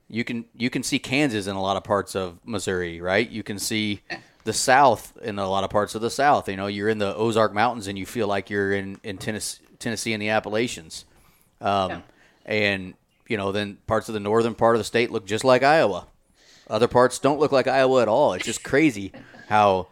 [0.09, 3.27] You can you can see Kansas in a lot of parts of Missouri, right?
[3.27, 4.01] You can see
[4.43, 6.49] the South in a lot of parts of the South.
[6.49, 9.63] You know, you're in the Ozark Mountains and you feel like you're in in Tennessee,
[9.79, 11.05] Tennessee in the Appalachians.
[11.61, 12.01] Um, yeah.
[12.45, 12.93] And
[13.27, 16.07] you know, then parts of the northern part of the state look just like Iowa.
[16.69, 18.33] Other parts don't look like Iowa at all.
[18.33, 19.11] It's just crazy
[19.47, 19.87] how,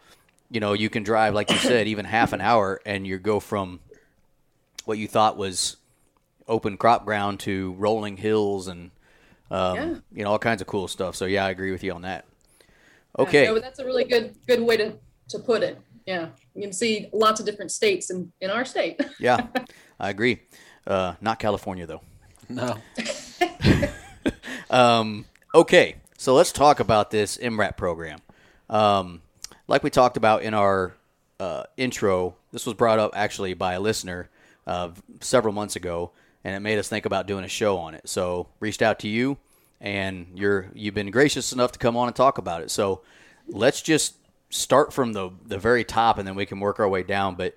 [0.50, 3.40] you know, you can drive, like you said, even half an hour and you go
[3.40, 3.80] from
[4.84, 5.76] what you thought was
[6.48, 8.90] open crop ground to rolling hills and,
[9.50, 9.94] um, yeah.
[10.12, 11.14] you know, all kinds of cool stuff.
[11.14, 12.24] So, yeah, I agree with you on that.
[13.18, 13.44] Okay.
[13.44, 14.94] Yeah, that's a really good good way to,
[15.28, 15.78] to put it.
[16.06, 16.28] Yeah.
[16.54, 19.00] You can see lots of different states in, in our state.
[19.18, 19.46] yeah,
[20.00, 20.40] I agree.
[20.86, 22.00] Uh, not California, though.
[22.48, 22.76] No.
[24.70, 28.20] um, okay, so let's talk about this MRAP program.
[28.68, 29.22] Um,
[29.68, 30.94] like we talked about in our
[31.40, 34.28] uh, intro, this was brought up actually by a listener
[34.66, 36.12] uh, several months ago,
[36.44, 38.08] and it made us think about doing a show on it.
[38.08, 39.38] So reached out to you,
[39.80, 42.70] and you're you've been gracious enough to come on and talk about it.
[42.70, 43.02] So
[43.48, 44.16] let's just
[44.50, 47.34] start from the the very top, and then we can work our way down.
[47.34, 47.56] But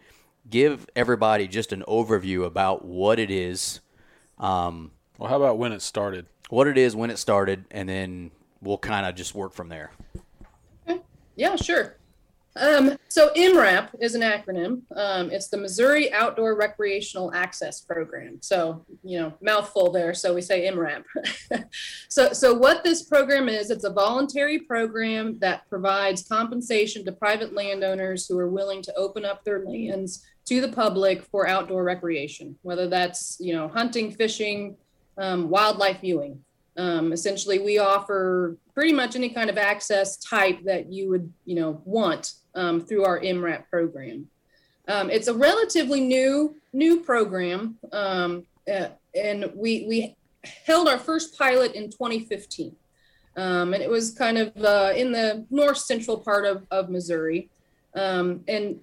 [0.50, 3.82] give everybody just an overview about what it is
[4.38, 6.26] um, well, how about when it started?
[6.50, 9.92] What it is, when it started, and then we'll kind of just work from there.
[10.88, 11.02] Okay.
[11.36, 11.98] Yeah, sure.
[12.58, 14.84] Um, so MRAP is an acronym.
[14.96, 18.38] Um, it's the Missouri Outdoor Recreational Access Program.
[18.42, 20.14] So, you know, mouthful there.
[20.14, 21.04] So we say MRAP.
[22.10, 27.54] so, so what this program is, it's a voluntary program that provides compensation to private
[27.54, 32.56] landowners who are willing to open up their lands to the public for outdoor recreation,
[32.62, 34.78] whether that's, you know, hunting, fishing,
[35.18, 36.44] um, wildlife viewing.
[36.78, 41.56] Um, essentially, we offer pretty much any kind of access type that you would, you
[41.56, 44.28] know, want um, through our MRAP program.
[44.88, 50.16] Um, it's a relatively new new program, um, uh, and we we
[50.66, 52.76] held our first pilot in 2015,
[53.38, 57.50] um, and it was kind of uh, in the north central part of of Missouri,
[57.96, 58.80] and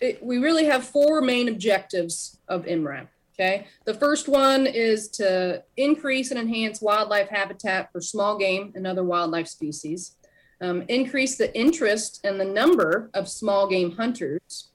[0.00, 3.08] it, we really have four main objectives of MRAP.
[3.34, 3.66] Okay.
[3.84, 9.02] The first one is to increase and enhance wildlife habitat for small game and other
[9.02, 10.14] wildlife species
[10.60, 14.68] um, increase the interest and the number of small game hunters,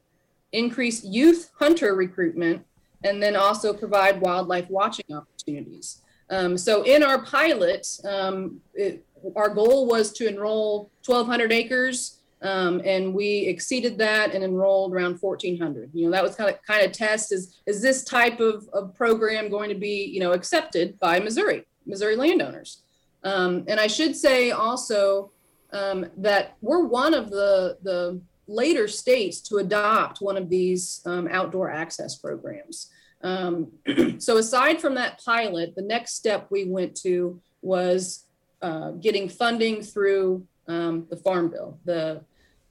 [0.52, 2.66] increase youth hunter recruitment,
[3.04, 6.02] and then also provide wildlife watching opportunities.
[6.30, 9.04] Um, so in our pilot, um, it,
[9.36, 15.22] our goal was to enroll 1,200 acres, um, and we exceeded that and enrolled around
[15.22, 15.92] 1,400.
[15.94, 18.96] You know, that was kind of kind of test is is this type of, of
[18.96, 22.84] program going to be you know accepted by Missouri Missouri landowners?
[23.24, 25.32] Um, and I should say also
[25.72, 31.28] um, that we're one of the, the later states to adopt one of these um,
[31.30, 32.90] outdoor access programs.
[33.22, 33.72] Um,
[34.20, 38.26] so aside from that pilot, the next step we went to was
[38.62, 42.22] uh, getting funding through um, the Farm Bill, the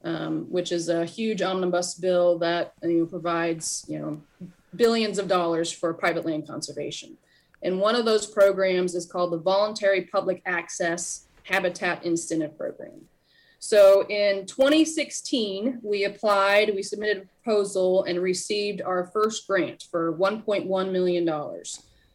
[0.09, 4.21] um, which is a huge omnibus bill that you know, provides you know
[4.75, 7.18] billions of dollars for private land conservation.
[7.62, 13.03] And one of those programs is called the Voluntary Public Access Habitat Incentive Program.
[13.59, 20.16] So in 2016, we applied, we submitted a proposal and received our first grant for
[20.16, 21.29] $1.1 million.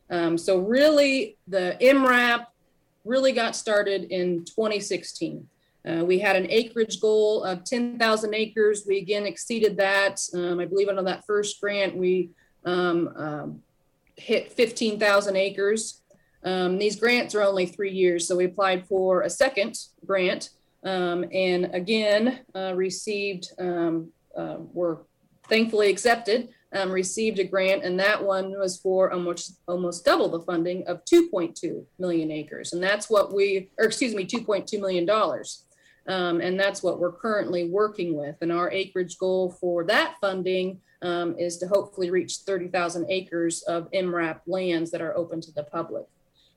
[0.10, 2.46] Um, so really, the MRAP
[3.04, 5.50] really got started in 2016.
[5.86, 8.86] Uh, we had an acreage goal of 10,000 acres.
[8.88, 10.22] We again exceeded that.
[10.34, 12.30] Um, I believe under that first grant, we
[12.66, 13.62] um, um,
[14.16, 16.02] hit 15,000 acres.
[16.46, 20.50] Um, these grants are only three years, so we applied for a second grant
[20.84, 23.92] um, and again uh, received, uh,
[24.74, 25.06] were
[25.48, 26.50] thankfully accepted,
[26.88, 31.86] received a grant, and that one was for almost almost double the funding of 2.2
[32.00, 35.66] million acres, and that's what we, or excuse me, 2.2 million dollars.
[36.08, 38.36] Um, and that's what we're currently working with.
[38.42, 43.90] And our acreage goal for that funding um, is to hopefully reach 30,000 acres of
[43.92, 46.06] MRAP lands that are open to the public.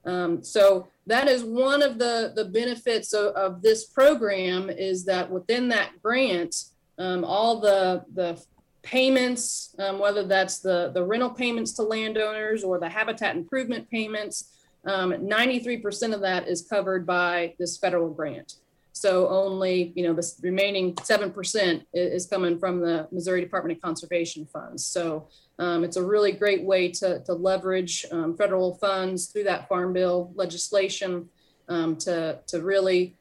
[0.04, 5.30] Um, so that is one of the, the benefits of, of this program is that
[5.30, 6.66] within that grant,
[6.98, 8.40] um, all the, the
[8.82, 14.52] payments, um, whether that's the, the rental payments to landowners or the habitat improvement payments,
[14.86, 18.54] 93% um, of that is covered by this federal grant.
[18.96, 24.46] So only, you know, the remaining 7% is coming from the Missouri Department of Conservation
[24.46, 24.86] funds.
[24.86, 25.28] So
[25.58, 29.92] um, it's a really great way to, to leverage um, federal funds through that farm
[29.92, 31.28] bill legislation
[31.68, 33.14] um, to, to really,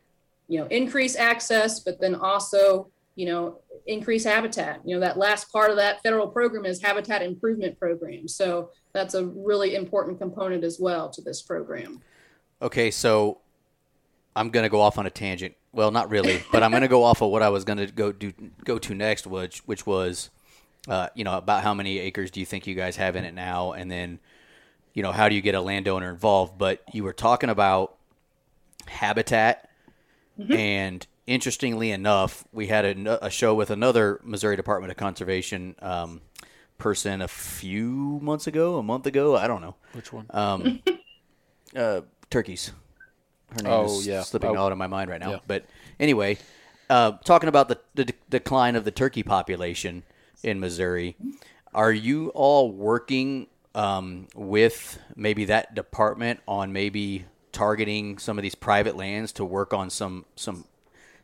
[0.48, 4.80] you know, increase access, but then also, you know, increase habitat.
[4.86, 8.30] You know, that last part of that federal program is habitat improvement program.
[8.30, 12.02] So that's a really important component as well to this program.
[12.62, 13.42] Okay, so
[14.36, 15.56] I'm going to go off on a tangent.
[15.72, 17.88] Well, not really, but I'm going to go off of what I was going to
[17.88, 20.30] go do go to next, which which was
[20.88, 23.34] uh, you know, about how many acres do you think you guys have in it
[23.34, 24.20] now, and then,
[24.94, 26.58] you know, how do you get a landowner involved?
[26.58, 27.98] But you were talking about
[28.88, 29.70] habitat,
[30.40, 30.54] mm-hmm.
[30.54, 36.22] and interestingly enough, we had a, a, show with another Missouri Department of Conservation um,
[36.78, 39.76] person a few months ago, a month ago, I don't know.
[39.94, 40.28] Which one?
[40.30, 40.84] Um,
[41.76, 42.72] uh, turkeys.
[43.56, 44.22] Her name oh, is yeah.
[44.22, 44.66] slipping oh.
[44.66, 45.32] out of my mind right now.
[45.32, 45.40] Yeah.
[45.48, 45.66] But
[46.00, 46.38] anyway,
[46.90, 50.04] uh, talking about the, the decline of the turkey population
[50.44, 51.16] in Missouri.
[51.74, 58.56] Are you all working um, with maybe that department on maybe targeting some of these
[58.56, 60.66] private lands to work on some some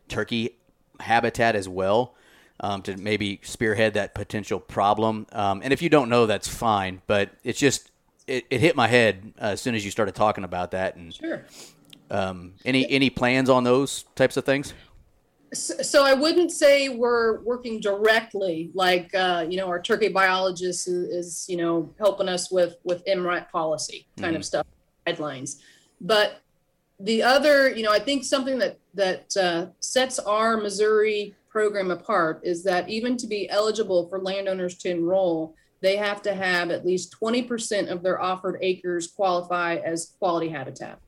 [0.08, 0.56] turkey
[1.00, 2.14] habitat as well
[2.60, 5.26] um, to maybe spearhead that potential problem?
[5.32, 7.02] Um, and if you don't know, that's fine.
[7.06, 7.90] But it's just
[8.26, 10.96] it, it hit my head uh, as soon as you started talking about that.
[10.96, 11.44] And sure.
[12.12, 14.74] Um, any any plans on those types of things?
[15.54, 21.08] so, I wouldn't say we're working directly, like uh, you know, our turkey biologist is,
[21.08, 24.36] is, you know helping us with with MRAP policy kind mm-hmm.
[24.36, 24.66] of stuff,
[25.06, 25.60] guidelines.
[26.00, 26.40] But
[27.00, 32.40] the other, you know, I think something that that uh, sets our Missouri program apart
[32.44, 36.86] is that even to be eligible for landowners to enroll, they have to have at
[36.86, 40.98] least 20% of their offered acres qualify as quality habitat.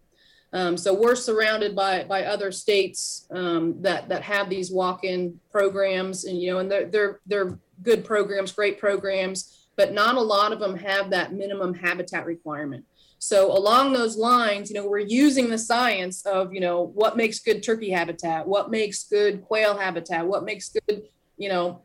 [0.54, 6.24] Um, so we're surrounded by by other states um, that that have these walk-in programs,
[6.24, 10.52] and you know, and they're they're they're good programs, great programs, but not a lot
[10.52, 12.84] of them have that minimum habitat requirement.
[13.18, 17.38] So along those lines, you know, we're using the science of, you know, what makes
[17.38, 21.04] good turkey habitat, what makes good quail habitat, what makes good,
[21.38, 21.82] you know,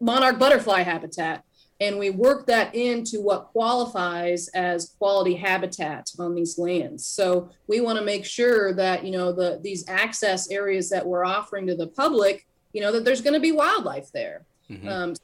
[0.00, 1.44] monarch butterfly habitat.
[1.80, 7.06] And we work that into what qualifies as quality habitat on these lands.
[7.06, 11.24] So we want to make sure that, you know, the these access areas that we're
[11.24, 14.44] offering to the public, you know, that there's going to be wildlife there.
[14.70, 14.88] Mm-hmm.
[14.88, 15.14] Um,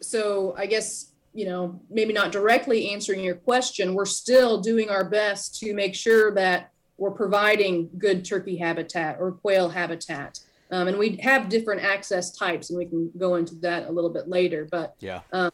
[0.00, 5.04] so I guess you know, maybe not directly answering your question, we're still doing our
[5.04, 10.40] best to make sure that we're providing good turkey habitat or quail habitat.
[10.70, 14.10] Um, and we have different access types, and we can go into that a little
[14.10, 14.66] bit later.
[14.70, 15.50] But yeah, um,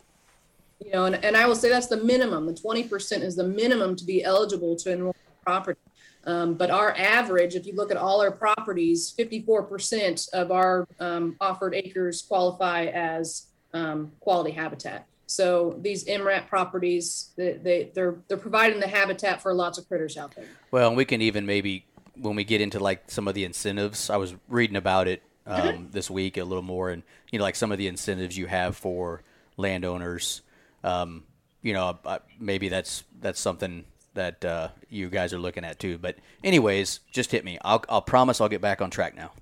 [0.85, 2.47] you know, and, and I will say that's the minimum.
[2.47, 5.81] The 20% is the minimum to be eligible to enroll property.
[6.27, 11.37] Um, but our average, if you look at all our properties, 54% of our um,
[11.41, 15.07] offered acres qualify as um, quality habitat.
[15.27, 20.17] So these MRAP properties, they, they they're they're providing the habitat for lots of critters
[20.19, 20.45] out there.
[20.71, 24.11] Well, and we can even maybe when we get into like some of the incentives.
[24.11, 25.91] I was reading about it um, mm-hmm.
[25.91, 28.77] this week a little more, and you know, like some of the incentives you have
[28.77, 29.23] for
[29.57, 30.43] landowners.
[30.85, 31.25] Um,
[31.63, 31.99] you know,
[32.39, 35.99] maybe that's that's something that uh, you guys are looking at too.
[35.99, 37.59] But anyways, just hit me.
[37.63, 39.33] I'll I'll promise I'll get back on track now.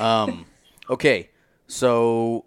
[0.00, 0.46] um,
[0.88, 1.30] okay,
[1.68, 2.44] so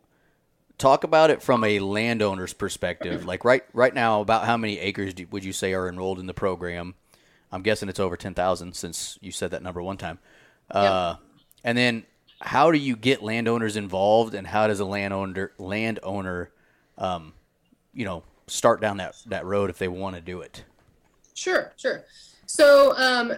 [0.78, 3.26] talk about it from a landowner's perspective.
[3.34, 6.28] Like right right now, about how many acres do, would you say are enrolled in
[6.28, 6.96] the program?
[7.52, 10.19] I'm guessing it's over ten thousand since you said that number one time.
[10.69, 11.30] Uh, yep.
[11.63, 12.04] And then,
[12.41, 16.52] how do you get landowners involved, and how does a landowner landowner,
[16.98, 17.34] um,
[17.94, 20.64] you know, start down that that road if they want to do it?
[21.34, 22.06] Sure, sure.
[22.46, 23.34] So um,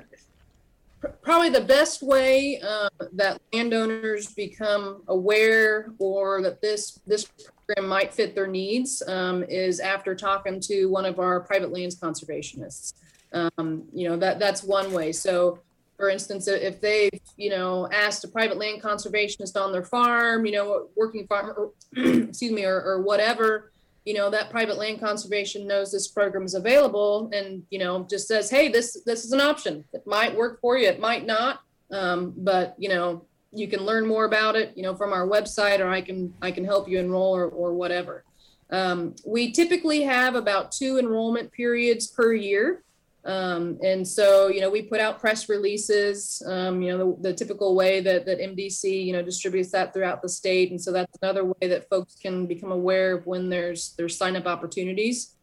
[1.21, 7.25] probably the best way uh, that landowners become aware or that this this
[7.65, 11.95] program might fit their needs um, is after talking to one of our private lands
[11.95, 12.93] conservationists.
[13.33, 15.11] Um, you know that that's one way.
[15.11, 15.59] So,
[15.97, 20.53] for instance, if they've, you know asked a private land conservationist on their farm, you
[20.53, 23.71] know, working farm, or, excuse me, or, or whatever
[24.05, 28.27] you know that private land conservation knows this program is available and you know just
[28.27, 29.83] says hey this this is an option.
[29.93, 34.05] It might work for you it might not um, but you know you can learn
[34.05, 36.99] more about it you know from our website or i can i can help you
[36.99, 38.23] enroll or, or whatever.
[38.71, 42.83] Um, we typically have about two enrollment periods per year
[43.25, 47.33] um, and so, you know, we put out press releases, um, you know, the, the,
[47.33, 50.69] typical way that, that MDC, you know, distributes that throughout the state.
[50.69, 54.35] And so that's another way that folks can become aware of when there's, there's sign
[54.35, 55.37] up opportunities.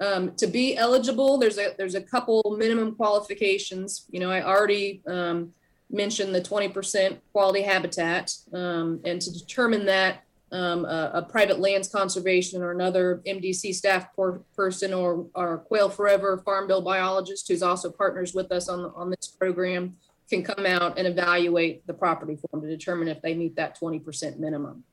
[0.00, 4.06] Um, to be eligible, there's a, there's a couple minimum qualifications.
[4.10, 5.52] You know, I already um,
[5.88, 8.34] mentioned the 20% quality habitat.
[8.52, 14.08] Um, and to determine that, um, a, a, private lands conservation or another MDC staff
[14.56, 19.10] person or our Quail Forever farm bill biologist who's also partners with us on, on
[19.10, 19.96] this program
[20.28, 23.78] can come out and evaluate the property for them to determine if they meet that
[23.78, 24.84] 20% minimum.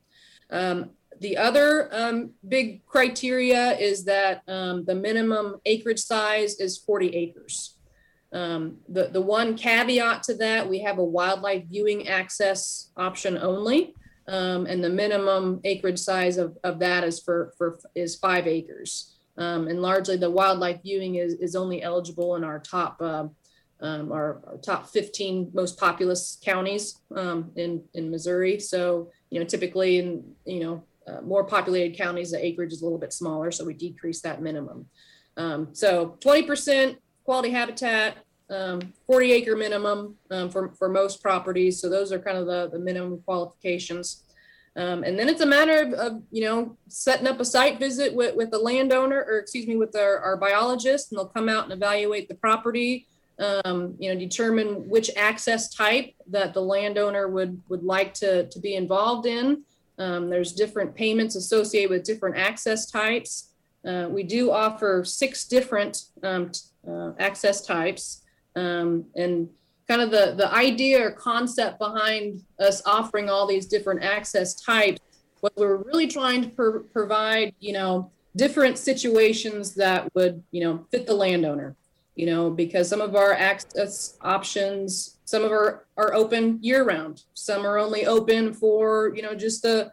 [0.50, 7.16] Um, the other um, big criteria is that um, the minimum acreage size is 40
[7.16, 7.78] acres.
[8.34, 13.94] Um, the, the one caveat to that, we have a wildlife viewing access option only.
[14.28, 19.18] Um, and the minimum acreage size of, of that is for, for is five acres.
[19.38, 23.28] Um, and largely the wildlife viewing is, is only eligible in our top uh,
[23.80, 28.60] um, our, our, top 15 most populous counties um, in, in Missouri.
[28.60, 32.86] So, you know, typically in, you know, uh, more populated counties, the acreage is a
[32.86, 33.52] little bit smaller.
[33.52, 34.88] So we decrease that minimum.
[35.38, 38.18] Um, so 20% quality habitat,
[38.50, 41.82] um, 40 acre minimum um, for, for most properties.
[41.82, 44.24] So those are kind of the, the minimum qualifications.
[44.76, 48.14] Um, and then it's a matter of, of, you know, setting up a site visit
[48.14, 51.64] with, with the landowner or excuse me, with our, our biologist and they'll come out
[51.64, 53.08] and evaluate the property,
[53.40, 58.60] um, you know, determine which access type that the landowner would, would like to, to
[58.60, 59.64] be involved in.
[59.98, 63.50] Um, there's different payments associated with different access types.
[63.84, 66.52] Uh, we do offer six different um,
[66.88, 68.22] uh, access types.
[68.58, 69.50] Um, and
[69.88, 75.00] kind of the, the idea or concept behind us offering all these different access types
[75.42, 81.06] what we're really trying to provide you know different situations that would you know fit
[81.06, 81.76] the landowner
[82.16, 87.24] you know because some of our access options some of our are open year round.
[87.34, 89.92] Some are only open for you know just the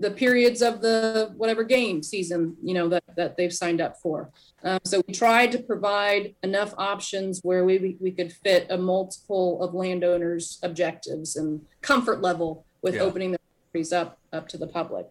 [0.00, 4.30] the periods of the whatever game season you know that that they've signed up for.
[4.64, 9.62] Um, so we tried to provide enough options where we we could fit a multiple
[9.62, 13.02] of landowners' objectives and comfort level with Yeah.
[13.02, 15.06] opening the properties up up to the public.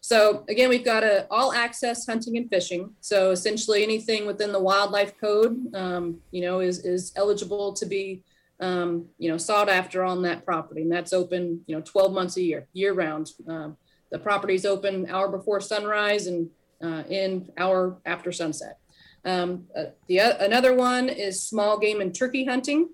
[0.00, 2.90] So again, we've got a all access hunting and fishing.
[3.00, 8.24] So essentially, anything within the wildlife code, um, you know, is is eligible to be,
[8.58, 12.36] um, you know, sought after on that property, and that's open, you know, 12 months
[12.38, 13.30] a year, year round.
[14.12, 16.50] The property's open hour before sunrise and
[16.84, 18.78] uh, in hour after sunset.
[19.24, 22.90] Um, uh, the o- another one is small game and turkey hunting.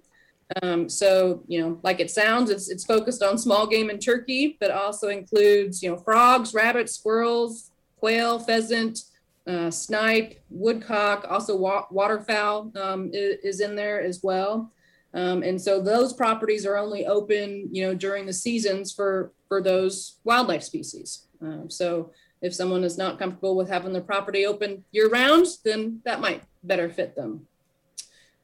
[0.63, 4.57] Um, so, you know, like it sounds, it's, it's focused on small game and turkey,
[4.61, 9.01] but also includes, you know, frogs, rabbits, squirrels, quail, pheasant,
[9.47, 14.73] uh, snipe, woodcock, also wa- waterfowl um, is, is in there as well.
[15.15, 19.63] Um, and so those properties are only open, you know, during the seasons for for
[19.63, 21.27] those wildlife species.
[21.41, 26.01] Um, so if someone is not comfortable with having their property open year round, then
[26.05, 27.47] that might better fit them.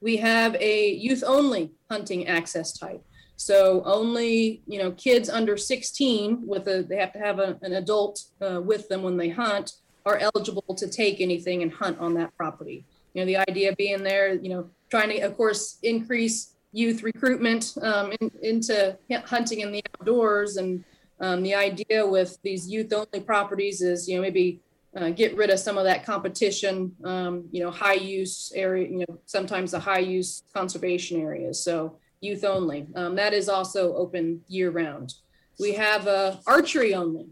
[0.00, 3.02] We have a youth only hunting access type.
[3.36, 7.74] So only, you know, kids under 16 with a, they have to have a, an
[7.74, 9.72] adult uh, with them when they hunt
[10.06, 12.84] are eligible to take anything and hunt on that property.
[13.14, 17.74] You know, the idea being there, you know, trying to, of course, increase youth recruitment
[17.82, 20.56] um, in, into hunting in the outdoors.
[20.56, 20.84] And
[21.20, 24.60] um, the idea with these youth only properties is, you know, maybe
[24.96, 28.98] uh, get rid of some of that competition, um, you know, high use area, you
[28.98, 31.62] know, sometimes the high use conservation areas.
[31.62, 32.86] So youth only.
[32.96, 35.14] Um, that is also open year round.
[35.60, 37.26] We have uh, archery only.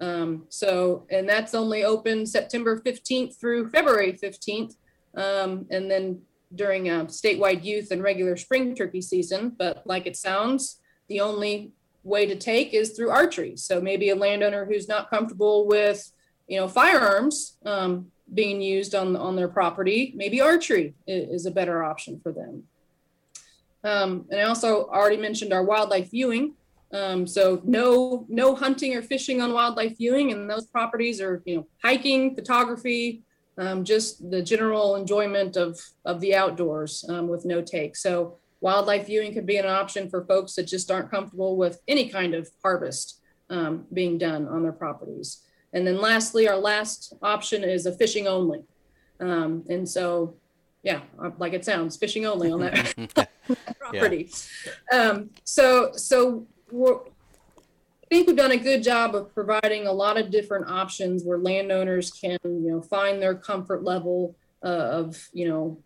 [0.00, 4.76] Um, so, and that's only open September 15th through February 15th.
[5.16, 6.20] Um, and then
[6.54, 9.54] during a statewide youth and regular spring turkey season.
[9.56, 13.56] But like it sounds, the only way to take is through archery.
[13.56, 16.10] So maybe a landowner who's not comfortable with,
[16.46, 21.50] you know, firearms um, being used on on their property, maybe archery is, is a
[21.50, 22.64] better option for them.
[23.82, 26.54] Um, and I also already mentioned our wildlife viewing.
[26.92, 31.56] Um, so no no hunting or fishing on wildlife viewing, and those properties are you
[31.56, 33.22] know hiking, photography,
[33.58, 37.96] um, just the general enjoyment of of the outdoors um, with no take.
[37.96, 42.08] So wildlife viewing could be an option for folks that just aren't comfortable with any
[42.08, 45.42] kind of harvest um, being done on their properties.
[45.74, 48.62] And then lastly, our last option is a fishing only.
[49.20, 50.36] Um, and so,
[50.82, 53.28] yeah, uh, like it sounds, fishing only on that,
[53.78, 54.30] property.
[54.92, 56.46] Um, so, so
[58.14, 62.12] think we've done a good job of providing a lot of different options where landowners
[62.12, 65.82] can, you know, find their comfort level uh, of, you know,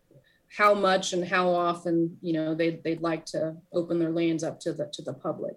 [0.55, 4.59] how much and how often, you know, they, they'd like to open their lands up
[4.59, 5.55] to the, to the public.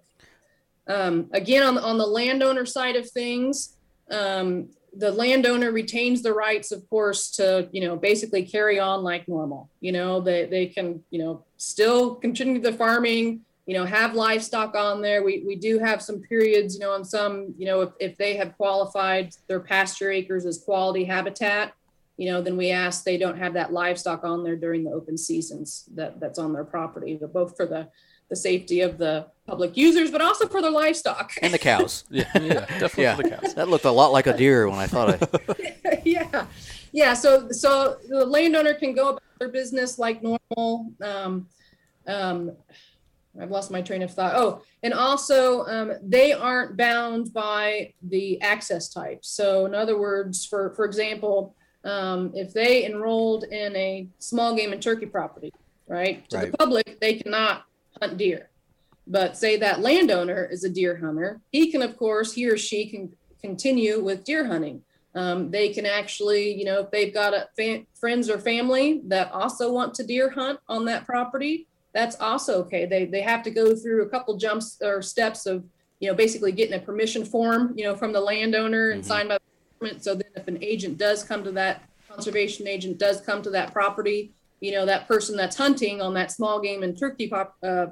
[0.87, 3.77] Um, again, on, on the landowner side of things,
[4.09, 9.27] um, the landowner retains the rights, of course, to, you know, basically carry on like
[9.27, 9.69] normal.
[9.79, 14.75] You know, they, they can, you know, still continue the farming, you know, have livestock
[14.75, 15.23] on there.
[15.23, 18.35] We, we do have some periods, you know, on some, you know, if, if they
[18.35, 21.73] have qualified their pasture acres as quality habitat,
[22.17, 25.17] you know, then we ask they don't have that livestock on there during the open
[25.17, 27.87] seasons that, that's on their property, but both for the,
[28.29, 31.31] the safety of the public users, but also for their livestock.
[31.41, 32.03] and the cows.
[32.09, 33.53] Yeah, yeah, definitely yeah, for the cows.
[33.55, 36.01] that looked a lot like a deer when I thought I.
[36.05, 36.45] yeah
[36.91, 41.47] yeah so so the landowner can go about their business like normal um,
[42.07, 42.51] um,
[43.41, 44.33] i've lost my train of thought.
[44.35, 49.19] Oh and also um, they aren't bound by the access type.
[49.23, 51.55] So in other words for for example
[51.85, 55.51] um, if they enrolled in a small game and turkey property
[55.87, 56.51] right to Right.
[56.51, 57.63] the public they cannot
[58.01, 58.49] hunt deer.
[59.05, 62.85] But say that landowner is a deer hunter he can of course he or she
[62.89, 64.83] can continue with deer hunting.
[65.15, 69.31] Um, they can actually, you know, if they've got a fa- friends or family that
[69.31, 72.85] also want to deer hunt on that property, that's also okay.
[72.85, 75.63] They they have to go through a couple jumps or steps of,
[75.99, 79.07] you know, basically getting a permission form, you know, from the landowner and Mhm.
[79.07, 79.41] signed by the
[79.79, 80.03] government.
[80.03, 83.71] So that if an agent does come to that conservation agent does come to that
[83.71, 87.87] property, you know, that person that's hunting on that small game and turkey pop, uh,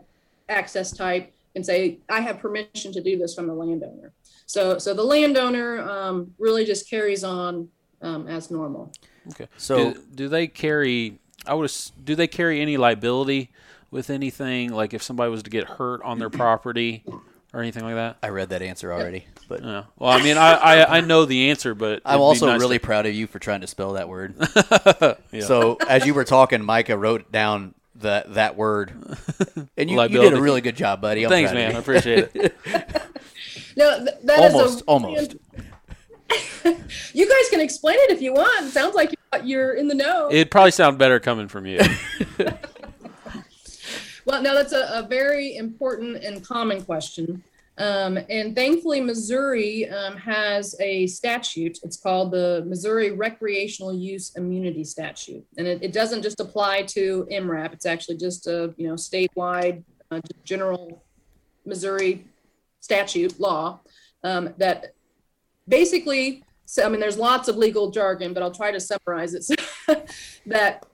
[0.50, 4.14] access type and say, I have permission to do this from the landowner.
[4.46, 7.70] So, so the landowner um, really just carries on
[8.02, 8.92] um, as normal.
[9.32, 9.48] Okay.
[9.58, 11.20] So- do, do they carry?
[11.46, 11.72] I would.
[12.04, 13.50] Do they carry any liability
[13.92, 14.72] with anything?
[14.74, 17.04] Like if somebody was to get hurt on their property
[17.54, 18.18] or anything like that?
[18.24, 19.84] I read that answer already, but Yeah.
[20.00, 22.60] Well, I mean, I, I, I know the answer, but I'm it'd be also nice
[22.62, 24.36] really to- proud of you for trying to spell that word.
[25.32, 25.42] Yeah.
[25.46, 28.92] So as you were talking, Micah wrote down that that word.
[29.78, 30.36] And you, you did Liability.
[30.38, 31.24] a really good job, buddy.
[31.24, 31.72] I'm Thanks, proud of man.
[31.72, 31.80] I you.
[31.80, 32.56] appreciate it.
[33.78, 35.36] No, th- that is Almost, a, almost.
[37.14, 38.66] You guys can explain it if you want.
[38.68, 39.14] It sounds like
[39.44, 40.30] you're in the know.
[40.30, 41.80] It'd probably sound better coming from you.
[44.26, 47.44] Well, no, that's a, a very important and common question.
[47.78, 51.80] Um, and thankfully, Missouri um, has a statute.
[51.84, 57.28] It's called the Missouri Recreational Use Immunity Statute, and it, it doesn't just apply to
[57.32, 57.74] MRAP.
[57.74, 61.02] It's actually just a you know statewide, uh, general
[61.66, 62.26] Missouri
[62.82, 63.80] statute law
[64.24, 64.94] um, that
[65.68, 66.44] basically.
[66.66, 69.44] So, I mean, there's lots of legal jargon, but I'll try to summarize it.
[69.44, 69.56] So
[70.46, 70.86] that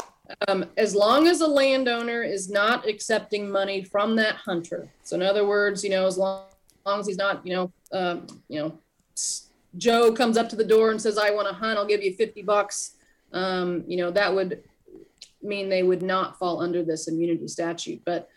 [0.48, 4.90] um, as long as a landowner is not accepting money from that hunter.
[5.04, 7.72] So in other words, you know, as long, as long as he's not, you know,
[7.92, 8.80] um, you know,
[9.78, 11.78] Joe comes up to the door and says, "I want to hunt.
[11.78, 12.96] I'll give you fifty bucks."
[13.34, 14.64] Um, you know, that would
[15.42, 18.02] mean they would not fall under this immunity statute.
[18.06, 18.30] But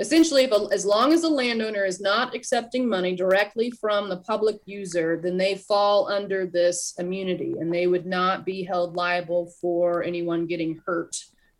[0.00, 4.16] essentially, if a, as long as the landowner is not accepting money directly from the
[4.16, 9.52] public user, then they fall under this immunity, and they would not be held liable
[9.60, 11.14] for anyone getting hurt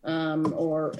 [0.05, 0.93] um, or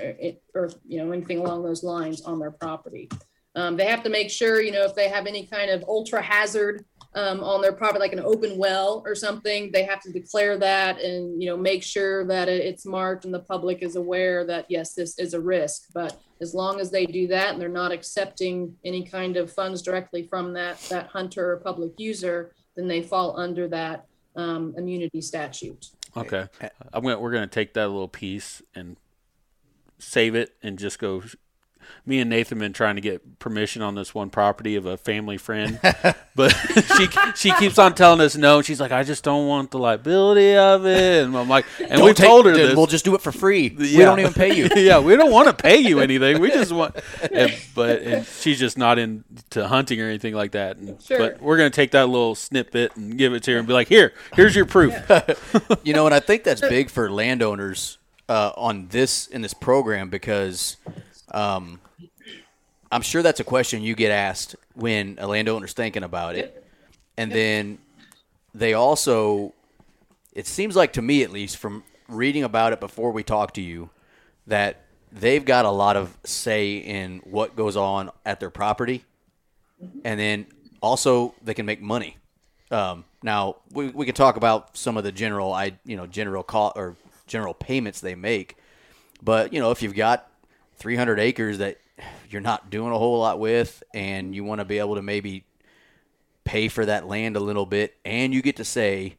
[0.55, 3.09] or you know anything along those lines on their property.
[3.57, 6.23] Um, they have to make sure you know if they have any kind of ultra
[6.23, 6.85] hazard
[7.15, 11.01] um, on their property, like an open well or something, they have to declare that
[11.01, 14.93] and you know make sure that it's marked and the public is aware that yes,
[14.93, 15.87] this is a risk.
[15.95, 19.83] But as long as they do that and they're not accepting any kind of funds
[19.83, 25.21] directly from that that hunter or public user, then they fall under that um, immunity
[25.21, 25.91] statute.
[26.17, 26.47] Okay,
[26.93, 28.97] I'm gonna we're gonna take that little piece and
[29.99, 31.23] save it and just go.
[32.07, 35.37] Me and Nathan been trying to get permission on this one property of a family
[35.37, 35.79] friend,
[36.35, 36.51] but
[36.97, 38.63] she she keeps on telling us no.
[38.63, 42.13] She's like, I just don't want the liability of it, and I'm like, and we
[42.13, 42.77] told her dude, this.
[42.77, 43.75] We'll just do it for free.
[43.77, 44.69] We don't even pay you.
[44.77, 46.41] yeah, we don't want to pay you anything.
[46.41, 46.97] We just want,
[47.31, 50.77] and, but and she's just not into hunting or anything like that.
[50.77, 51.19] And, Sure.
[51.19, 53.89] But we're gonna take that little snippet and give it to her and be like,
[53.89, 54.95] here, here's your proof.
[55.83, 60.09] you know, and I think that's big for landowners uh, on this in this program
[60.09, 60.77] because
[61.33, 61.81] um,
[62.93, 66.65] I'm sure that's a question you get asked when a landowner's thinking about it,
[67.17, 67.79] and then
[68.55, 69.55] they also,
[70.33, 73.61] it seems like to me at least from reading about it before we talk to
[73.61, 73.91] you,
[74.47, 79.05] that they've got a lot of say in what goes on at their property,
[80.05, 80.47] and then
[80.81, 82.17] also they can make money.
[82.71, 86.43] Um, now we, we can talk about some of the general I you know general
[86.43, 88.57] call or general payments they make,
[89.23, 90.30] but you know if you've got
[90.81, 91.79] 300 acres that
[92.29, 95.45] you're not doing a whole lot with, and you want to be able to maybe
[96.45, 99.17] pay for that land a little bit, and you get to say,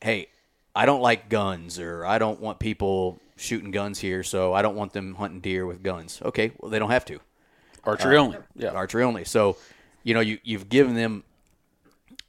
[0.00, 0.28] hey,
[0.74, 4.76] I don't like guns, or I don't want people shooting guns here, so I don't
[4.76, 6.20] want them hunting deer with guns.
[6.24, 7.20] Okay, well they don't have to
[7.84, 8.38] Archery only.
[8.54, 8.70] Yeah.
[8.70, 9.24] archery only.
[9.24, 9.56] So,
[10.02, 11.24] you know, you you've given them,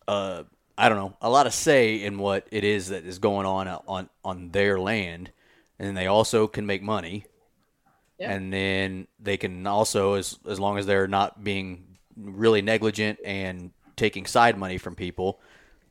[0.07, 0.43] uh,
[0.77, 3.67] I don't know, a lot of say in what it is that is going on
[3.67, 5.31] on on their land,
[5.77, 7.25] and they also can make money,
[8.19, 8.31] Yeah.
[8.31, 13.71] and then they can also, as as long as they're not being really negligent and
[13.95, 15.39] taking side money from people,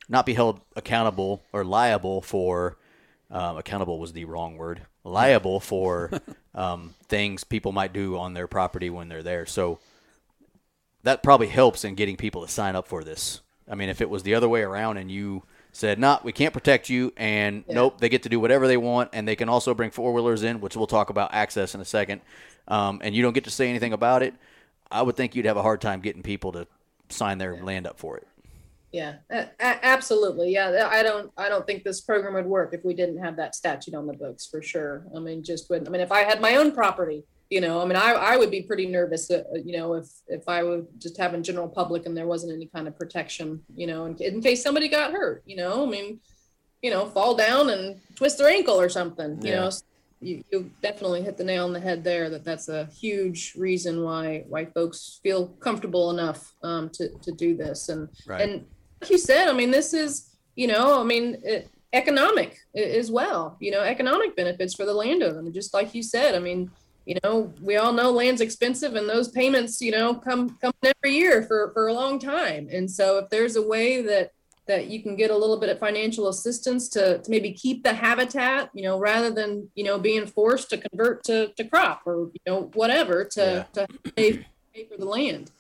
[0.08, 2.76] not be held accountable or liable for.
[3.30, 4.82] Um, accountable was the wrong word.
[5.04, 6.10] Liable for
[6.54, 9.44] um, things people might do on their property when they're there.
[9.44, 9.80] So
[11.02, 13.40] that probably helps in getting people to sign up for this.
[13.70, 15.42] I mean, if it was the other way around and you
[15.78, 17.74] said, "Nah, we can't protect you," and Yeah.
[17.76, 20.42] nope, they get to do whatever they want, and they can also bring four wheelers
[20.42, 22.20] in, which we'll talk about access in a second,
[22.66, 24.34] um, and you don't get to say anything about it,
[24.90, 26.66] I would think you'd have a hard time getting people to
[27.10, 28.26] sign their land up for it.
[28.90, 30.50] Yeah, a- absolutely.
[30.52, 33.54] Yeah, I don't, I don't think this program would work if we didn't have that
[33.54, 35.04] statute on the books for sure.
[35.14, 35.86] I mean, just wouldn't.
[35.88, 38.50] I mean, if I had my own property, you know, I mean, I, I would
[38.50, 42.16] be pretty nervous, uh, you know, if if I was just having general public and
[42.16, 45.56] there wasn't any kind of protection, you know, in, in case somebody got hurt, you
[45.56, 46.20] know, I mean,
[46.82, 49.60] you know, fall down and twist their ankle or something, you Yeah.
[49.60, 49.70] know.
[50.20, 52.28] You, you definitely hit the nail on the head there.
[52.28, 57.56] That that's a huge reason why why folks feel comfortable enough um, to to do
[57.56, 58.42] this and Right.
[58.42, 58.66] and
[59.00, 63.56] like you said, I mean, this is, you know, I mean, it, economic as well,
[63.60, 65.38] you know, economic benefits for the landowner.
[65.38, 66.68] I mean, just like you said, I mean,
[67.08, 71.16] you know, we all know land's expensive and those payments, you know, come, come every
[71.16, 72.68] year for, for a long time.
[72.70, 74.32] And so if there's a way that,
[74.66, 77.94] that you can get a little bit of financial assistance to, to maybe keep the
[77.94, 82.30] habitat, you know, rather than, you know, being forced to convert to, to crop or,
[82.34, 84.44] you know, whatever to, to pay,
[84.74, 85.50] pay for the land.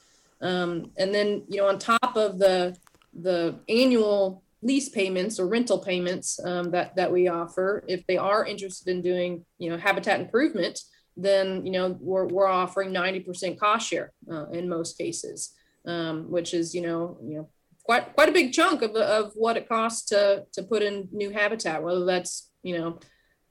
[0.42, 2.76] Um, and then, you know, on top of the,
[3.14, 8.44] the annual lease payments or rental payments um, that that we offer if they are
[8.44, 10.80] interested in doing you know habitat improvement
[11.18, 15.52] then you know we're, we're offering 90% cost share uh, in most cases
[15.86, 17.48] um, which is you know you know
[17.84, 21.30] quite quite a big chunk of, of what it costs to to put in new
[21.30, 22.98] habitat whether that's you know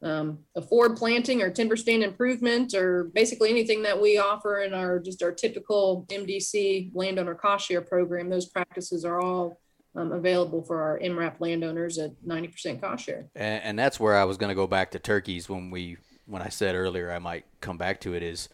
[0.03, 4.73] um, a forward planting or timber stand improvement or basically anything that we offer in
[4.73, 9.59] our just our typical mdc landowner cost share program those practices are all
[9.95, 13.25] um, available for our MRAP landowners at 90% cost share.
[13.35, 15.97] And, and that's where I was going to go back to turkeys when we
[16.27, 18.49] when I said earlier I might come back to it is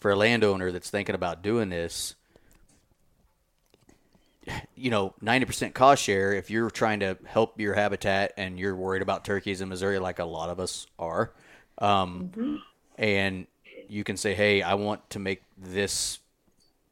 [0.00, 2.14] for a landowner that's thinking about doing this.
[4.74, 6.32] You know, 90% cost share.
[6.32, 10.20] If you're trying to help your habitat and you're worried about turkeys in Missouri, like
[10.20, 11.34] a lot of us are,
[11.76, 12.56] um, mm-hmm.
[12.96, 13.46] and
[13.88, 16.20] you can say, "Hey, I want to make this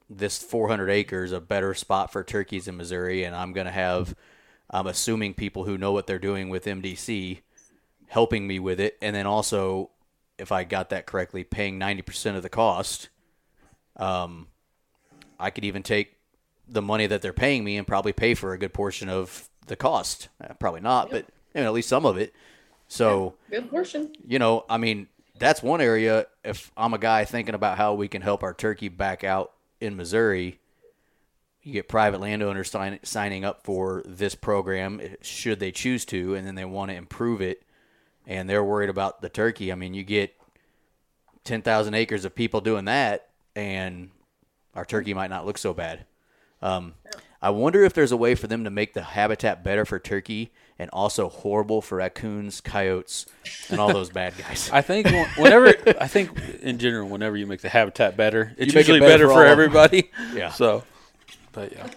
[0.09, 4.15] this 400 acres a better spot for turkeys in Missouri, and I'm going to have,
[4.71, 7.41] I'm assuming people who know what they're doing with MDC
[8.07, 9.91] helping me with it, and then also,
[10.39, 13.09] if I got that correctly, paying 90% of the cost.
[13.97, 14.49] Um,
[15.39, 16.17] I could even take
[16.69, 19.77] the money that they're paying me and probably pay for a good portion of the
[19.77, 20.29] cost.
[20.41, 22.35] Uh, probably not, but you know, at least some of it.
[22.89, 24.13] So yeah, good portion.
[24.27, 25.09] You know, I mean,
[25.39, 26.27] that's one area.
[26.45, 29.97] If I'm a guy thinking about how we can help our turkey back out in
[29.97, 30.61] Missouri,
[31.63, 36.47] you get private landowners sign, signing up for this program should they choose to, and
[36.47, 37.63] then they want to improve it,
[38.27, 39.71] and they're worried about the turkey.
[39.73, 40.35] I mean, you get
[41.45, 44.11] 10,000 acres of people doing that, and
[44.75, 46.05] our turkey might not look so bad.
[46.61, 46.95] Um,
[47.41, 50.53] I wonder if there's a way for them to make the habitat better for turkey
[50.79, 53.27] and also horrible for raccoons, coyotes,
[53.71, 54.71] and all those bad guys.
[54.73, 55.07] I think
[55.37, 59.25] whenever I think in general, whenever you make the habitat better, it's usually it better,
[59.25, 60.11] better, for, for everybody.
[60.35, 60.51] yeah.
[60.51, 60.85] So,
[61.53, 61.89] but yeah.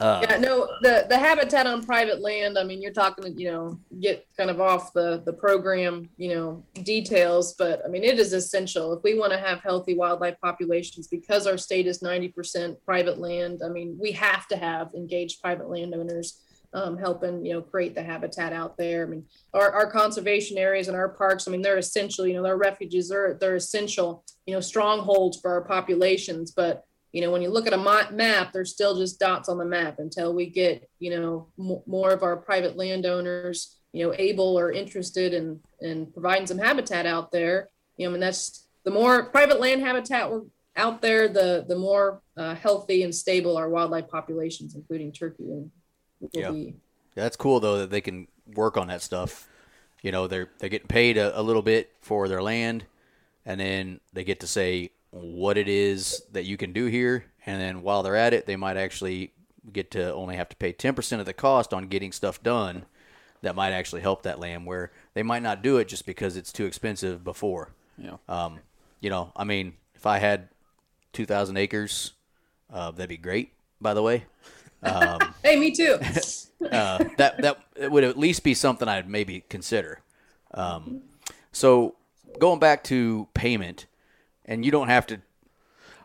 [0.00, 2.58] Uh, yeah, no, the the habitat on private land.
[2.58, 6.64] I mean, you're talking, you know, get kind of off the the program, you know,
[6.82, 11.06] details, but I mean, it is essential if we want to have healthy wildlife populations
[11.06, 13.60] because our state is 90% private land.
[13.62, 16.40] I mean, we have to have engaged private landowners
[16.72, 19.04] um, helping, you know, create the habitat out there.
[19.04, 19.24] I mean,
[19.54, 23.08] our, our conservation areas and our parks, I mean, they're essential, you know, their refuges,
[23.08, 26.52] they're, they're essential, you know, strongholds for our populations.
[26.52, 29.64] But, you know, when you look at a map, there's still just dots on the
[29.64, 31.48] map until we get, you know,
[31.86, 37.06] more of our private landowners, you know, able or interested in, in providing some habitat
[37.06, 37.68] out there.
[37.96, 40.42] You know, I mean, that's the more private land habitat we're
[40.76, 45.70] out there, the, the more uh, healthy and stable our wildlife populations, including turkey and
[46.32, 46.50] yeah.
[46.50, 46.74] Be...
[47.16, 49.48] yeah, that's cool though that they can work on that stuff.
[50.02, 52.84] You know, they're they're getting paid a, a little bit for their land,
[53.44, 57.60] and then they get to say what it is that you can do here, and
[57.60, 59.32] then while they're at it, they might actually
[59.72, 62.84] get to only have to pay ten percent of the cost on getting stuff done
[63.42, 66.52] that might actually help that land where they might not do it just because it's
[66.52, 67.70] too expensive before.
[67.96, 68.16] Yeah.
[68.28, 68.60] Um,
[69.00, 70.48] you know, I mean, if I had
[71.12, 72.12] 2,000 acres,
[72.72, 74.24] uh, that'd be great, by the way.
[74.82, 75.98] Um, hey, me too.
[76.70, 77.58] uh, that that
[77.90, 80.00] would at least be something I'd maybe consider.
[80.52, 81.02] Um,
[81.52, 81.96] so
[82.38, 83.86] going back to payment,
[84.50, 85.20] and you don't have to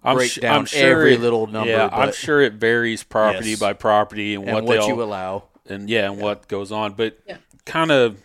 [0.04, 1.72] I'm break sh- down I'm sure every it, little number.
[1.72, 3.60] Yeah, I'm sure it varies property yes.
[3.60, 6.24] by property and, and what, what you allow, and yeah, and yeah.
[6.24, 6.93] what goes on.
[6.93, 7.38] But yeah.
[7.66, 8.22] kind of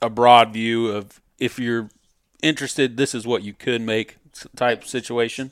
[0.00, 1.90] a broad view of if you're
[2.40, 4.16] interested, this is what you could make
[4.56, 5.50] type situation.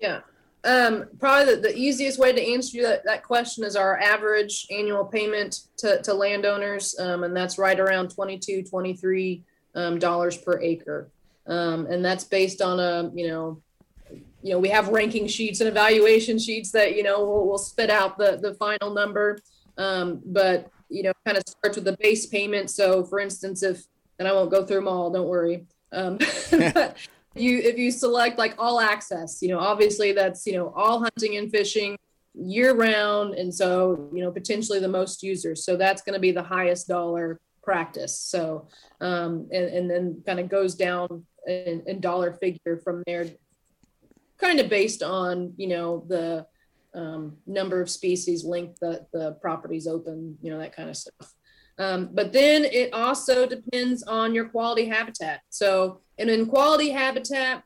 [0.00, 0.20] Yeah.
[0.64, 5.04] Um, probably the, the, easiest way to answer that, that question is our average annual
[5.04, 9.44] payment to, to landowners, um, and that's right around 22 23
[9.76, 11.08] um, dollars per acre.
[11.46, 13.62] Um, and that's based on a, you know,
[14.42, 17.90] you know, we have ranking sheets and evaluation sheets that, you know, we'll, we'll spit
[17.90, 19.38] out the, the final number.
[19.76, 22.70] Um, but, you know, kind of starts with the base payment.
[22.70, 23.84] So for instance, if,
[24.18, 25.66] and I won't go through them all, don't worry.
[25.92, 26.18] Um,
[26.50, 26.96] but
[27.36, 31.36] you if you select like all access you know obviously that's you know all hunting
[31.36, 31.96] and fishing
[32.34, 36.32] year round and so you know potentially the most users so that's going to be
[36.32, 38.66] the highest dollar practice so
[39.00, 43.26] um and, and then kind of goes down in, in dollar figure from there
[44.38, 46.46] kind of based on you know the
[46.94, 51.34] um, number of species length that the property's open you know that kind of stuff
[51.78, 55.42] um, but then it also depends on your quality habitat.
[55.50, 57.62] So, and in quality habitat,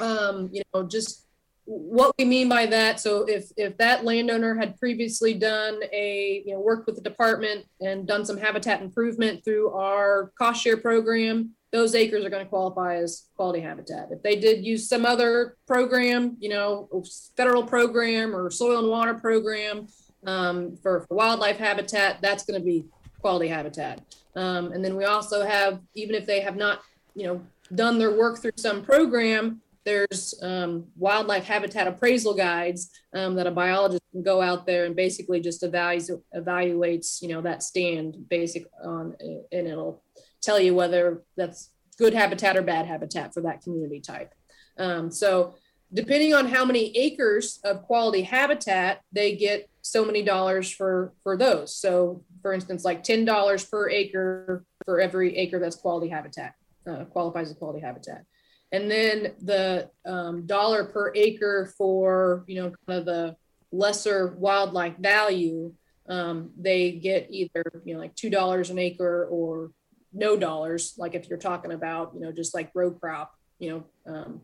[0.00, 1.26] um, you know, just
[1.64, 3.00] what we mean by that.
[3.00, 7.66] So, if if that landowner had previously done a, you know, worked with the department
[7.82, 12.48] and done some habitat improvement through our cost share program, those acres are going to
[12.48, 14.08] qualify as quality habitat.
[14.10, 16.88] If they did use some other program, you know,
[17.36, 19.86] federal program or soil and water program
[20.26, 22.86] um, for, for wildlife habitat, that's going to be
[23.20, 24.00] quality habitat.
[24.34, 26.80] Um, and then we also have, even if they have not,
[27.14, 27.42] you know,
[27.74, 33.50] done their work through some program, there's um, wildlife habitat appraisal guides um, that a
[33.50, 38.66] biologist can go out there and basically just evaluates, evaluates you know, that stand basic
[38.84, 40.02] on, and it'll
[40.40, 44.32] tell you whether that's good habitat or bad habitat for that community type.
[44.78, 45.54] Um, so
[45.92, 51.36] depending on how many acres of quality habitat, they get so many dollars for for
[51.36, 51.74] those.
[51.74, 56.54] So for instance, like ten dollars per acre for every acre that's quality habitat
[56.88, 58.24] uh, qualifies as quality habitat,
[58.72, 63.36] and then the um, dollar per acre for you know kind of the
[63.72, 65.72] lesser wildlife value.
[66.08, 69.70] Um, they get either you know like two dollars an acre or
[70.18, 70.94] no dollars.
[70.98, 74.12] Like if you're talking about you know just like row crop, you know.
[74.12, 74.40] Um,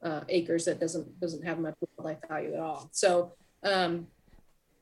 [0.00, 2.88] uh, acres that doesn't doesn't have much wildlife value at all.
[2.92, 3.32] So
[3.64, 4.06] um,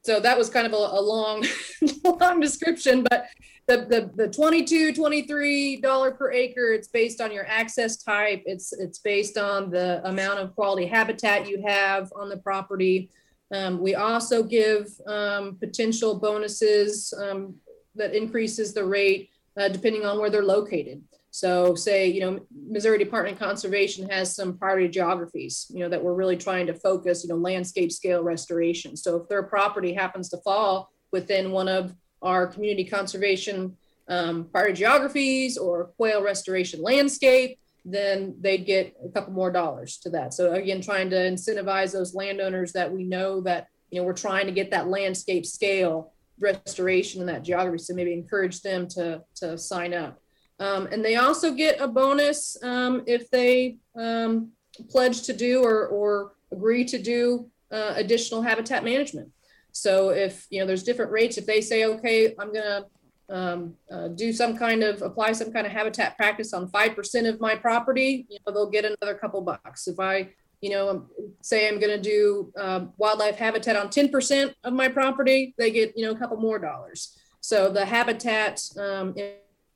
[0.02, 1.44] so that was kind of a, a long
[2.04, 3.26] long description, but
[3.66, 8.72] the, the the 22 23 dollar per acre it's based on your access type it's
[8.72, 13.10] it's based on the amount of quality habitat you have on the property
[13.52, 17.56] um, we also give um, potential bonuses um,
[17.96, 21.02] that increases the rate uh, depending on where they're located
[21.36, 26.02] so say, you know, Missouri Department of Conservation has some priority geographies, you know, that
[26.02, 28.96] we're really trying to focus, you know, landscape scale restoration.
[28.96, 33.76] So if their property happens to fall within one of our community conservation
[34.08, 40.10] um, priority geographies or quail restoration landscape, then they'd get a couple more dollars to
[40.10, 40.32] that.
[40.32, 44.46] So again, trying to incentivize those landowners that we know that, you know, we're trying
[44.46, 47.78] to get that landscape scale restoration in that geography.
[47.78, 50.18] So maybe encourage them to, to sign up.
[50.58, 54.52] Um, and they also get a bonus um, if they um,
[54.90, 59.30] pledge to do or, or agree to do uh, additional habitat management.
[59.72, 62.84] So if you know there's different rates, if they say, okay, I'm gonna
[63.28, 67.26] um, uh, do some kind of apply some kind of habitat practice on five percent
[67.26, 69.86] of my property, you know they'll get another couple bucks.
[69.86, 70.30] If I
[70.60, 71.06] you know
[71.42, 76.06] say I'm gonna do uh, wildlife habitat on 10% of my property, they get you
[76.06, 77.18] know a couple more dollars.
[77.40, 79.14] So the habitat um,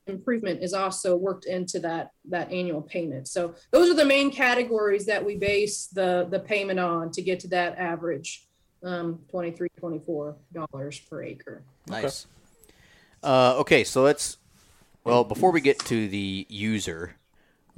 [0.07, 3.29] improvement is also worked into that that annual payment.
[3.29, 7.41] So those are the main categories that we base the the payment on to get
[7.41, 8.47] to that average
[8.83, 11.63] um, 23 24 dollars per acre.
[11.87, 12.27] Nice.
[12.27, 12.35] Okay.
[13.23, 14.39] Uh, okay, so let's
[15.05, 17.15] well before we get to the user,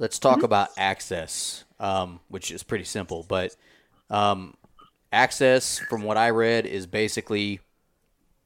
[0.03, 0.45] let's talk mm-hmm.
[0.45, 3.25] about access, um, which is pretty simple.
[3.25, 3.55] But
[4.09, 4.53] um,
[5.13, 7.61] access, from what I read, is basically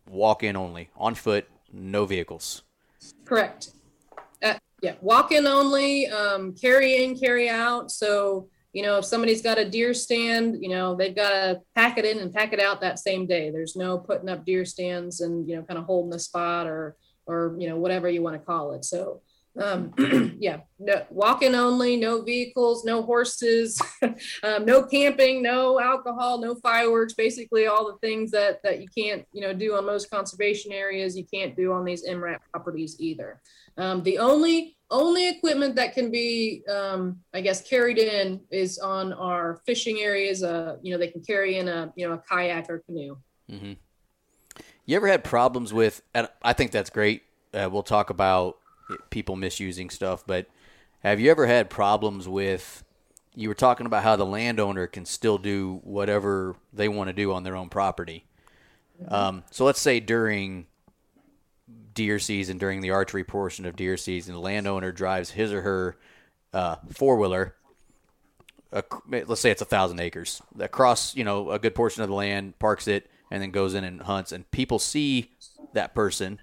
[0.08, 2.62] walk in only, on foot, no vehicles.
[3.26, 3.72] Correct.
[4.44, 4.54] Uh,
[4.84, 7.90] yeah, walk in only, um, carry in, carry out.
[7.90, 11.98] So, you know, if somebody's got a deer stand, you know, they've got to pack
[11.98, 13.50] it in and pack it out that same day.
[13.50, 16.96] There's no putting up deer stands and, you know, kind of holding the spot or,
[17.26, 18.86] or, you know, whatever you want to call it.
[18.86, 19.22] So,
[19.60, 19.94] um,
[20.40, 23.82] yeah, no, walk-in only, no vehicles, no horses,
[24.44, 27.14] um, no camping, no alcohol, no fireworks.
[27.14, 31.18] Basically, all the things that that you can't, you know, do on most conservation areas,
[31.18, 33.42] you can't do on these MRAP properties either.
[33.78, 39.14] Um, the only only equipment that can be, um, I guess, carried in is on
[39.14, 40.44] our fishing areas.
[40.44, 43.18] Uh, you know, they can carry in a you know a kayak or canoe.
[43.52, 43.74] Mm-hmm.
[44.86, 46.02] You ever had problems with?
[46.14, 47.24] And I think that's great.
[47.54, 48.58] Uh, we'll talk about
[49.10, 50.48] people misusing stuff, but
[51.04, 52.84] have you ever had problems with?
[53.36, 57.32] You were talking about how the landowner can still do whatever they want to do
[57.32, 58.26] on their own property.
[59.08, 60.66] Um, so let's say during
[61.94, 65.98] deer season, during the archery portion of deer season, the landowner drives his or her
[66.54, 67.56] uh, four wheeler.
[69.10, 72.58] let's say it's a thousand acres across, you know, a good portion of the land,
[72.60, 74.32] parks it, and then goes in and hunts.
[74.32, 75.32] And people see
[75.74, 76.40] that person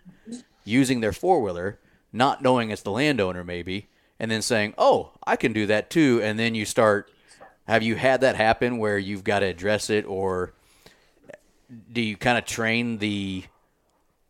[0.65, 1.81] using their four wheeler,
[2.15, 3.89] not knowing it's the landowner, maybe,
[4.19, 7.11] and then saying, "Oh, I can do that too." And then you start.
[7.67, 10.53] Have you had that happen where you've got to address it, or
[11.93, 13.45] do you kind of train the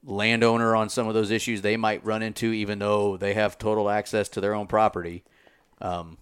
[0.06, 3.88] landowner on some of those issues they might run into, even though they have total
[3.90, 5.24] access to their own property.
[5.80, 6.18] Um,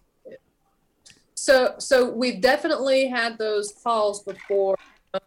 [1.34, 4.76] so, so we've definitely had those calls before.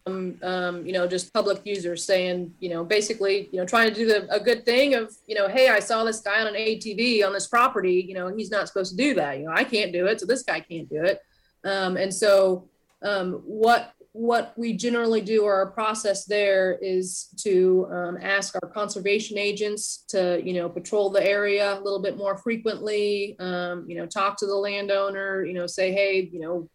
[0.08, 3.94] Um, um, you know, just public users saying, you know, basically, you know, trying to
[3.94, 6.56] do the, a good thing of, you know, hey, I saw this guy on an
[6.56, 8.04] ATV on this property.
[8.08, 9.38] You know, he's not supposed to do that.
[9.38, 11.22] You know, I can't do it, so this guy can't do it.
[11.64, 12.68] Um, and so,
[13.04, 18.70] um, what what we generally do or our process there is to um, ask our
[18.70, 23.98] conservation agents to you know patrol the area a little bit more frequently um, you
[23.98, 26.70] know talk to the landowner you know say hey you know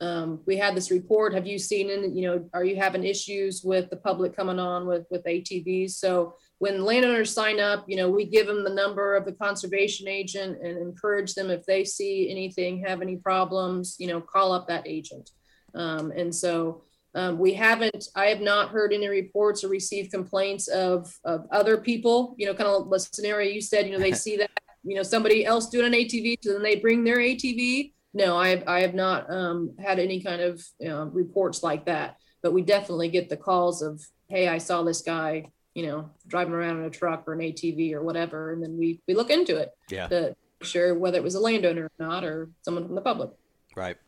[0.00, 1.32] um, we had this report.
[1.32, 2.12] Have you seen it?
[2.12, 5.92] You know, are you having issues with the public coming on with with ATVs?
[5.92, 10.08] So when landowners sign up, you know, we give them the number of the conservation
[10.08, 14.68] agent and encourage them if they see anything, have any problems, you know, call up
[14.68, 15.30] that agent.
[15.74, 16.82] Um, and so
[17.14, 21.76] um, we haven't, I have not heard any reports or received complaints of, of other
[21.76, 24.50] people, you know, kind of the scenario you said, you know, they see that,
[24.82, 27.92] you know, somebody else doing an ATV, so then they bring their ATV.
[28.16, 31.84] No, I have, I have not um, had any kind of you know, reports like
[31.84, 36.08] that, but we definitely get the calls of, hey, I saw this guy, you know,
[36.26, 39.28] driving around in a truck or an ATV or whatever, and then we we look
[39.28, 39.70] into it.
[39.90, 40.08] Yeah.
[40.08, 43.32] To make sure whether it was a landowner or not, or someone from the public.
[43.76, 43.98] Right.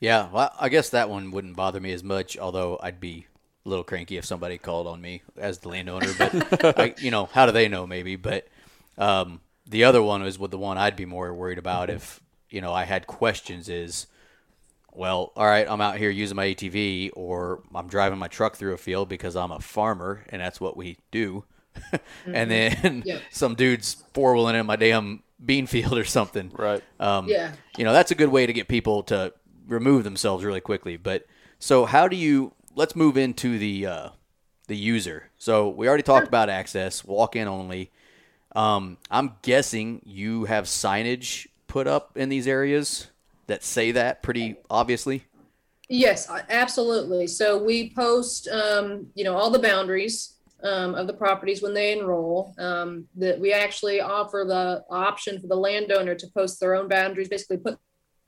[0.00, 0.28] Yeah.
[0.32, 3.28] Well, I guess that one wouldn't bother me as much, although I'd be
[3.64, 6.12] a little cranky if somebody called on me as the landowner.
[6.18, 7.86] But I, you know, how do they know?
[7.86, 8.16] Maybe.
[8.16, 8.48] But
[8.98, 12.20] um, the other one was with the one I'd be more worried about if
[12.54, 13.68] you know I had questions.
[13.68, 14.06] Is
[14.92, 18.74] well, all right, I'm out here using my ATV or I'm driving my truck through
[18.74, 21.44] a field because I'm a farmer and that's what we do.
[22.26, 23.18] and then Yeah.
[23.32, 26.52] some dude's four wheeling in my damn bean field or something.
[26.54, 26.80] Right.
[27.00, 27.52] Um, Yeah.
[27.76, 29.32] You know, that's a good way to get people to
[29.66, 30.96] remove themselves really quickly.
[30.96, 31.26] But
[31.58, 34.08] so how do you, let's move into the, uh,
[34.68, 35.30] the user.
[35.38, 37.90] So we already talked about access, walk in only.
[38.54, 43.08] Um, I'm guessing you have signage put up in these areas
[43.48, 45.24] that say that pretty obviously.
[45.88, 47.26] Yes, absolutely.
[47.26, 51.98] So we post, um, you know, all the boundaries um, of the properties when they
[51.98, 52.54] enroll.
[52.60, 57.28] Um, that we actually offer the option for the landowner to post their own boundaries,
[57.28, 57.76] basically put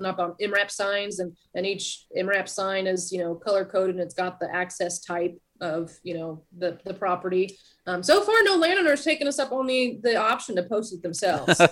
[0.05, 4.03] up on MRAP signs, and and each MRAP sign is you know color coded and
[4.03, 7.59] it's got the access type of you know the the property.
[7.87, 11.03] Um, so far, no landowner's taken us up on the the option to post it
[11.03, 11.61] themselves.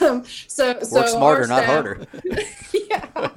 [0.00, 2.04] um, so so smarter, our not harder.
[2.90, 3.28] yeah,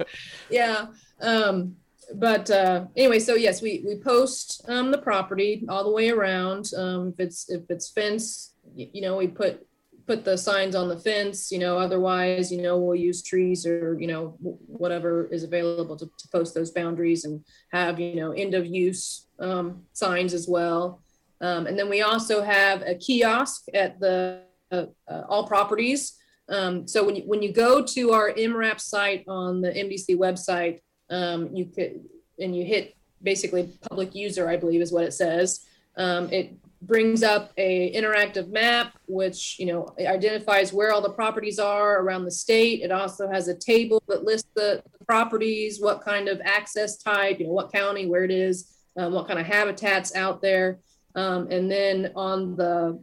[0.50, 0.86] yeah.
[1.20, 1.76] Um,
[2.14, 6.70] but uh, anyway, so yes, we we post um, the property all the way around.
[6.76, 9.66] Um, if it's if it's fence, you know, we put
[10.10, 11.52] put the signs on the fence.
[11.52, 14.36] You know, otherwise, you know, we'll use trees or you know
[14.82, 19.28] whatever is available to, to post those boundaries and have you know end of use
[19.38, 21.00] um, signs as well.
[21.40, 24.42] Um, and then we also have a kiosk at the
[24.72, 26.16] uh, uh, all properties.
[26.48, 30.80] Um, so when you, when you go to our MRAP site on the MDC website,
[31.08, 32.00] um, you could,
[32.40, 35.64] and you hit basically public user, I believe is what it says.
[36.00, 41.58] Um, it brings up a interactive map, which, you know, identifies where all the properties
[41.58, 42.80] are around the state.
[42.80, 47.46] It also has a table that lists the properties, what kind of access type, you
[47.46, 50.78] know, what county, where it is, um, what kind of habitats out there.
[51.14, 53.02] Um, and then on the,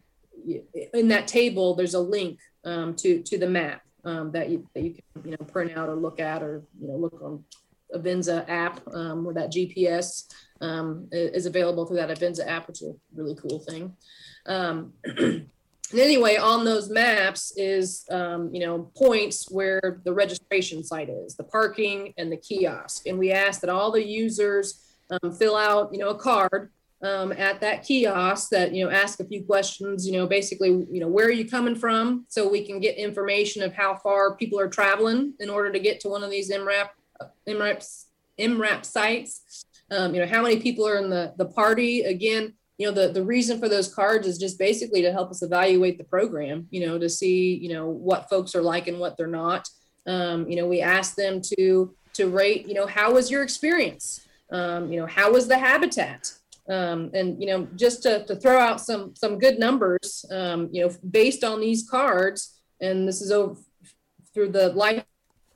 [0.93, 4.83] in that table, there's a link um, to to the map um, that you that
[4.83, 7.43] you can you know print out or look at or you know look on
[7.95, 10.23] Avenza app um, where that GPS
[10.61, 13.95] um, is available through that Avenza app, which is a really cool thing.
[14.45, 15.49] Um, and
[15.93, 21.43] anyway, on those maps is um, you know points where the registration site is, the
[21.43, 25.99] parking and the kiosk, and we ask that all the users um, fill out you
[25.99, 26.71] know a card
[27.03, 30.99] um, at that kiosk that you know ask a few questions you know basically you
[30.99, 34.59] know where are you coming from so we can get information of how far people
[34.59, 36.89] are traveling in order to get to one of these MRAP
[37.47, 38.05] MRAP
[38.39, 39.65] MRAP sites.
[39.89, 42.01] Um, you know how many people are in the the party?
[42.01, 45.41] Again you know the the reason for those cards is just basically to help us
[45.41, 49.17] evaluate the program you know to see you know what folks are like and what
[49.17, 49.67] they're not.
[50.05, 54.25] Um, you know we ask them to to rate you know how was your experience?
[54.51, 56.31] Um, you know how was the habitat?
[56.69, 60.85] Um, and you know just to, to throw out some some good numbers um, you
[60.85, 63.59] know based on these cards and this is over
[64.33, 65.03] through the life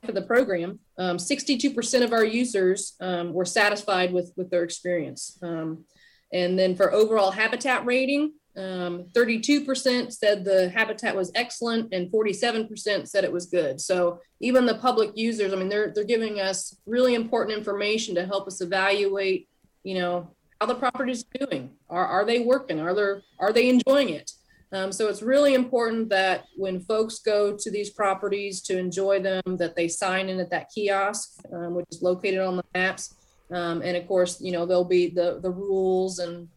[0.08, 5.38] of the program um, 62% of our users um, were satisfied with with their experience
[5.42, 5.84] um,
[6.32, 13.08] and then for overall habitat rating um, 32% said the habitat was excellent and 47%
[13.08, 16.76] said it was good so even the public users i mean they're they're giving us
[16.84, 19.48] really important information to help us evaluate
[19.84, 20.30] you know
[20.62, 21.72] how the property's doing.
[21.90, 22.78] Are, are they working?
[22.78, 24.30] Are they are they enjoying it?
[24.72, 29.42] Um, so it's really important that when folks go to these properties to enjoy them,
[29.58, 33.14] that they sign in at that kiosk, um, which is located on the maps.
[33.50, 36.48] Um, and of course, you know there'll be the the rules and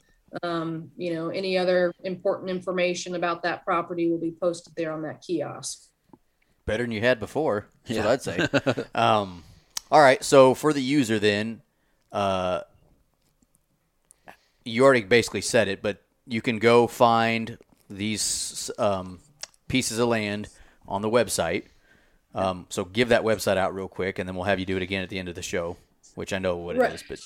[0.43, 5.01] um, you know any other important information about that property will be posted there on
[5.01, 5.89] that kiosk.
[6.65, 7.67] Better than you had before.
[7.83, 8.05] That's Yeah.
[8.05, 8.83] what I'd say.
[8.95, 9.43] um,
[9.91, 10.23] all right.
[10.23, 11.61] So for the user, then,
[12.11, 12.61] uh,
[14.63, 17.59] you already basically said it, but you can go find
[17.89, 19.19] these um,
[19.67, 20.49] pieces of land
[20.87, 21.63] on the website.
[22.33, 24.83] Um, so give that website out real quick, and then we'll have you do it
[24.83, 25.77] again at the end of the show,
[26.15, 27.01] which I know what it is.
[27.01, 27.03] Right.
[27.07, 27.19] But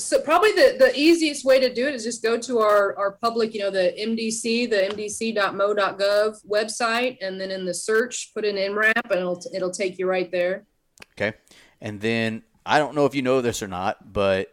[0.00, 3.12] so probably the, the easiest way to do it is just go to our, our
[3.12, 8.56] public, you know, the MDC, the mdc.mo.gov website, and then in the search, put in
[8.56, 10.64] MRAP, and it'll, it'll take you right there.
[11.12, 11.36] Okay.
[11.80, 14.52] And then I don't know if you know this or not, but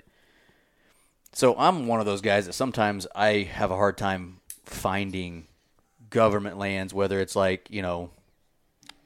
[1.34, 4.37] so I'm one of those guys that sometimes I have a hard time
[4.70, 5.48] finding
[6.10, 8.10] government lands, whether it's like, you know,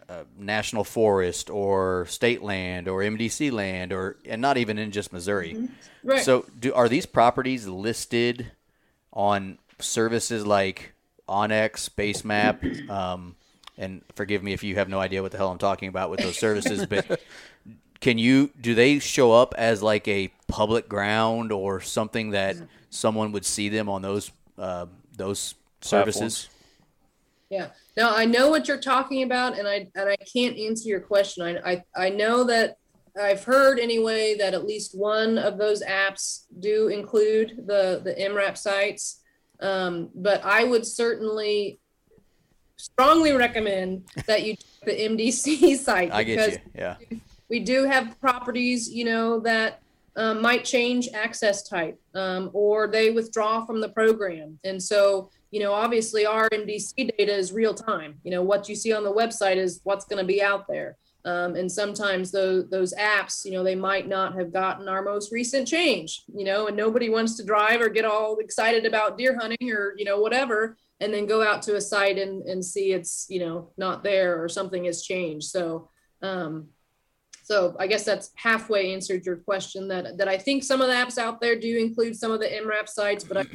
[0.09, 5.13] uh, national forest or state land or MDC land or and not even in just
[5.13, 5.69] Missouri.
[6.03, 6.21] Right.
[6.21, 8.51] So do are these properties listed
[9.13, 10.93] on services like
[11.29, 13.35] onX, Base Map, um,
[13.77, 16.19] and forgive me if you have no idea what the hell I'm talking about with
[16.19, 17.21] those services, but
[18.01, 22.57] can you do they show up as like a public ground or something that
[22.89, 26.49] someone would see them on those uh, those services?
[27.49, 27.67] Yeah.
[27.97, 31.59] Now I know what you're talking about, and I and I can't answer your question.
[31.63, 32.77] I I, I know that
[33.19, 38.57] I've heard anyway that at least one of those apps do include the the MRAP
[38.57, 39.21] sites,
[39.59, 41.79] um, but I would certainly
[42.77, 46.71] strongly recommend that you check the MDC site I because get you.
[46.73, 46.95] Yeah.
[47.49, 49.80] we do have properties, you know, that
[50.15, 54.59] um, might change access type um, or they withdraw from the program.
[54.63, 58.15] And so, you know, obviously our MDC data is real time.
[58.23, 60.97] You know, what you see on the website is what's going to be out there.
[61.23, 65.31] Um, and sometimes those, those apps, you know, they might not have gotten our most
[65.31, 69.37] recent change, you know, and nobody wants to drive or get all excited about deer
[69.39, 72.91] hunting or, you know, whatever, and then go out to a site and, and see
[72.91, 75.47] it's, you know, not there or something has changed.
[75.47, 75.89] So,
[76.23, 76.69] um,
[77.51, 80.93] so I guess that's halfway answered your question that, that I think some of the
[80.93, 83.45] apps out there do include some of the MRAP sites, but I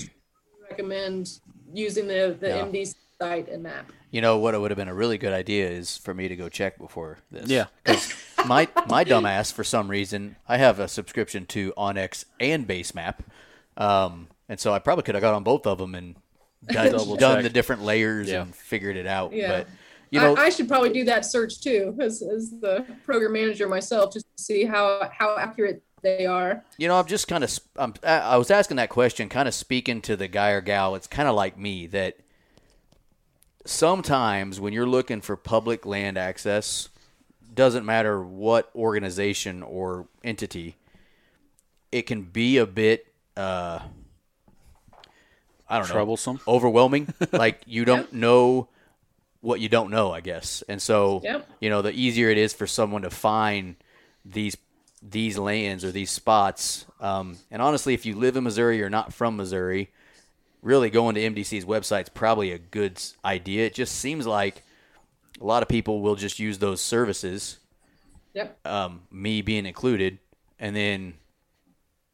[0.69, 1.41] recommend
[1.73, 2.65] using the, the Yeah.
[2.67, 3.91] MD site and map.
[4.11, 4.53] You know what?
[4.55, 7.17] It would have been a really good idea is for me to go check before
[7.31, 7.49] this.
[7.49, 7.67] Yeah.
[7.85, 8.13] because
[8.47, 13.21] my my dumbass for some reason I have a subscription to onX and Basemap,
[13.79, 16.17] um, and so I probably could have got on both of them and
[16.67, 18.43] done, done the different layers Yeah.
[18.43, 19.33] and figured it out.
[19.33, 19.49] Yeah.
[19.49, 19.69] But
[20.11, 23.69] you know, I, I should probably do that search too, as, as the program manager
[23.69, 26.65] myself, just to see how, how accurate they are.
[26.79, 27.59] You know, I'm just kind of.
[27.77, 30.95] I'm, I I was asking that question, kind of speaking to the guy or gal.
[30.95, 32.19] It's kind of like me that
[33.65, 36.89] sometimes when you're looking for public land access,
[37.53, 40.77] doesn't matter what organization or entity,
[41.91, 43.07] it can be a bit.
[43.37, 43.81] Uh,
[45.69, 45.95] I don't know.
[45.95, 46.41] Troublesome.
[46.47, 47.13] overwhelming.
[47.33, 48.69] like you don't know
[49.41, 50.63] what you don't know, I guess.
[50.69, 51.49] And so, Yep.
[51.61, 53.77] you know, the easier it is for someone to find
[54.25, 54.57] these
[55.03, 56.85] these lands or these spots.
[57.01, 59.91] Um, and honestly, if you live in Missouri or not from Missouri,
[60.63, 63.67] really going to MDC's website is probably a good idea.
[63.67, 64.65] It just seems like
[65.41, 67.59] a lot of people will just use those services,
[68.35, 68.67] Yep.
[68.67, 70.19] um, me being included,
[70.59, 71.15] and then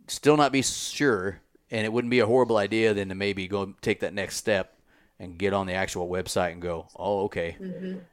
[0.09, 1.41] still not be sure.
[1.71, 4.77] And it wouldn't be a horrible idea then to maybe go take that next step
[5.23, 7.57] and get on the actual website and go, oh, okay.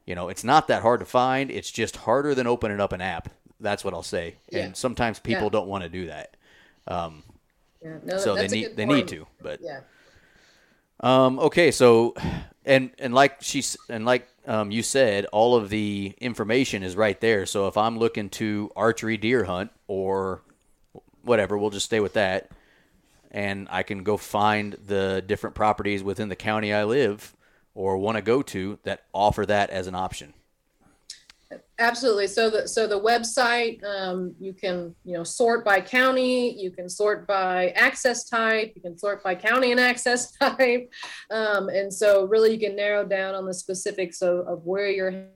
[0.05, 1.49] You know, it's not that hard to find.
[1.49, 3.29] It's just harder than opening up an app.
[3.59, 4.35] That's what I'll say.
[4.51, 4.59] Yeah.
[4.65, 5.49] And sometimes people Yeah.
[5.49, 6.37] don't want to do that.
[6.87, 7.09] Yeah.
[8.03, 9.25] No, So they need they need to.
[9.41, 9.79] But Yeah.
[10.99, 12.13] um, okay, so
[12.65, 17.19] and and like she's and like um, you said, all of the information is right
[17.21, 17.45] there.
[17.45, 20.41] So if I'm looking to archery deer hunt or
[21.23, 22.49] whatever, we'll just stay with that,
[23.31, 27.35] and I can go find the different properties within the county I live
[27.73, 30.33] or want to go to that offer that as an option.
[31.79, 32.27] Absolutely.
[32.27, 36.87] So the so the website, um, you can you know sort by county, you can
[36.89, 40.91] sort by access type, you can sort by county and access type,
[41.31, 45.29] um, and so really you can narrow down on the specifics of, of where you're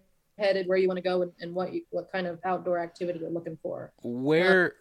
[0.44, 3.20] headed, where you want to go, and, and what you what kind of outdoor activity
[3.20, 3.92] you're looking for.
[4.04, 4.76] Where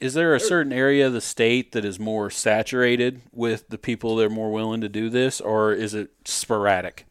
[0.00, 4.16] is there a certain area of the state that is more saturated with the people
[4.16, 7.06] that are more willing to do this, or is it sporadic?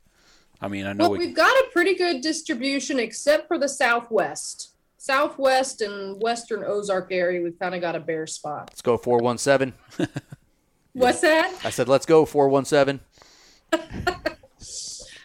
[0.61, 3.67] I mean, I know Well, we, we've got a pretty good distribution, except for the
[3.67, 4.71] Southwest.
[4.97, 8.69] Southwest and Western Ozark area, we've kind of got a bare spot.
[8.71, 9.73] Let's go four one seven.
[10.93, 11.53] What's that?
[11.65, 13.01] I said let's go four one seven.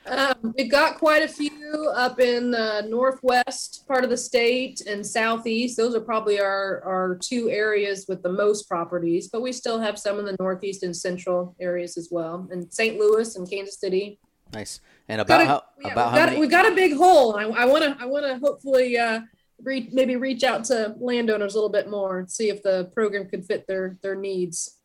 [0.09, 5.07] Um, we've got quite a few up in the northwest part of the state and
[5.07, 5.77] southeast.
[5.77, 9.99] Those are probably our, our two areas with the most properties, but we still have
[9.99, 12.99] some in the northeast and central areas as well, and St.
[12.99, 14.19] Louis and Kansas City.
[14.53, 14.81] Nice.
[15.09, 16.41] And Got about a- how yeah, about we've, how got, many?
[16.41, 17.37] we've got a big hole.
[17.37, 19.21] I, I want to I want to hopefully uh,
[19.63, 23.29] re- maybe reach out to landowners a little bit more and see if the program
[23.29, 24.77] could fit their their needs.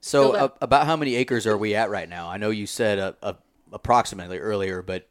[0.00, 2.30] So uh, about how many acres are we at right now?
[2.30, 3.34] I know you said a, uh,
[3.72, 5.08] approximately earlier, but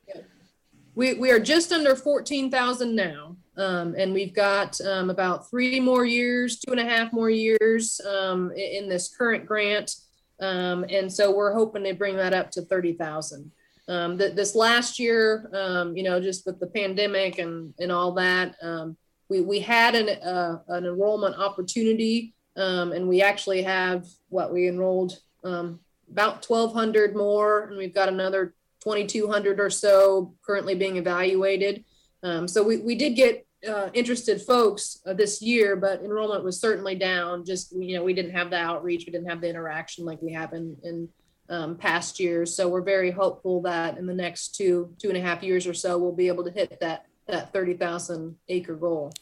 [0.96, 3.38] We we are just under fourteen thousand now.
[3.58, 8.00] Um, and we've got um, about three more years, two and a half more years
[8.08, 9.96] um, in, in this current grant.
[10.40, 13.52] Um, and so we're hoping to bring that up to 30,000.
[13.90, 18.14] Um, th- this last year, um, you know, just with the pandemic and, and all
[18.14, 18.96] that, um,
[19.28, 25.20] we, we had an, uh, an enrollment opportunity and we actually have what we enrolled
[25.44, 25.80] um,
[26.12, 31.84] about 1,200 more, and we've got another 2,200 or so currently being evaluated.
[32.24, 36.60] Um, so we, we did get uh, interested folks uh, this year, but enrollment was
[36.60, 37.46] certainly down.
[37.46, 40.32] Just you know, we didn't have the outreach, we didn't have the interaction like we
[40.34, 41.10] have in in
[41.50, 42.56] um, past years.
[42.56, 45.74] So we're very hopeful that in the next two two and a half years or
[45.74, 49.14] so, we'll be able to hit that that 30,000 acre goal.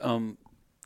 [0.00, 0.36] Um,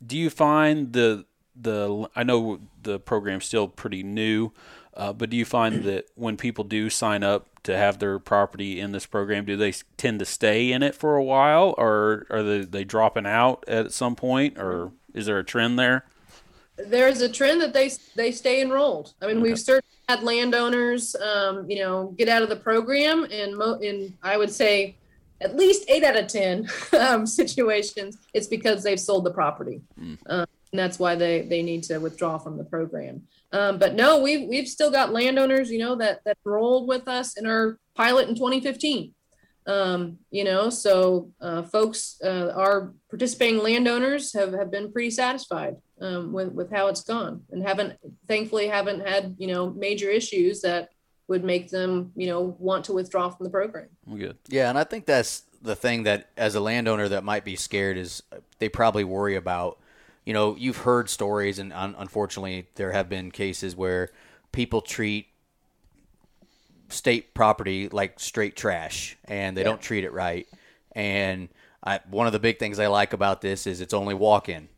[0.05, 1.25] do you find the
[1.55, 4.51] the I know the program's still pretty new,
[4.93, 8.79] uh, but do you find that when people do sign up to have their property
[8.79, 12.43] in this program, do they tend to stay in it for a while, or are
[12.43, 16.05] they, they dropping out at some point, or is there a trend there?
[16.77, 19.13] There's a trend that they they stay enrolled.
[19.21, 19.43] I mean, okay.
[19.43, 24.17] we've certainly had landowners, um, you know, get out of the program, and mo- in
[24.23, 24.97] I would say
[25.41, 26.67] at least eight out of ten
[26.99, 29.81] um, situations, it's because they've sold the property.
[29.99, 30.17] Mm.
[30.25, 33.21] Um, and that's why they they need to withdraw from the program.
[33.53, 37.37] Um, but no, we've we've still got landowners, you know, that that enrolled with us
[37.37, 39.13] in our pilot in 2015.
[39.67, 45.75] Um, you know, so uh, folks, uh, our participating landowners have, have been pretty satisfied
[45.99, 47.97] um, with with how it's gone, and haven't
[48.27, 50.89] thankfully haven't had you know major issues that
[51.27, 53.87] would make them you know want to withdraw from the program.
[54.07, 54.37] Good.
[54.47, 57.97] Yeah, and I think that's the thing that as a landowner that might be scared
[57.97, 58.23] is
[58.59, 59.79] they probably worry about
[60.25, 64.09] you know, you've heard stories, and un- unfortunately, there have been cases where
[64.51, 65.27] people treat
[66.89, 69.65] state property like straight trash, and they yeah.
[69.65, 70.47] don't treat it right.
[70.93, 71.49] And
[71.83, 74.69] I, one of the big things I like about this is it's only walk in.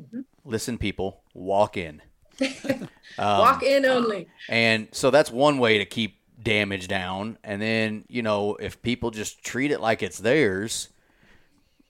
[0.00, 0.20] Mm-hmm.
[0.44, 2.02] Listen, people, walk in.
[2.40, 2.88] um,
[3.18, 4.28] walk in only.
[4.48, 7.38] And so that's one way to keep damage down.
[7.44, 10.88] And then, you know, if people just treat it like it's theirs,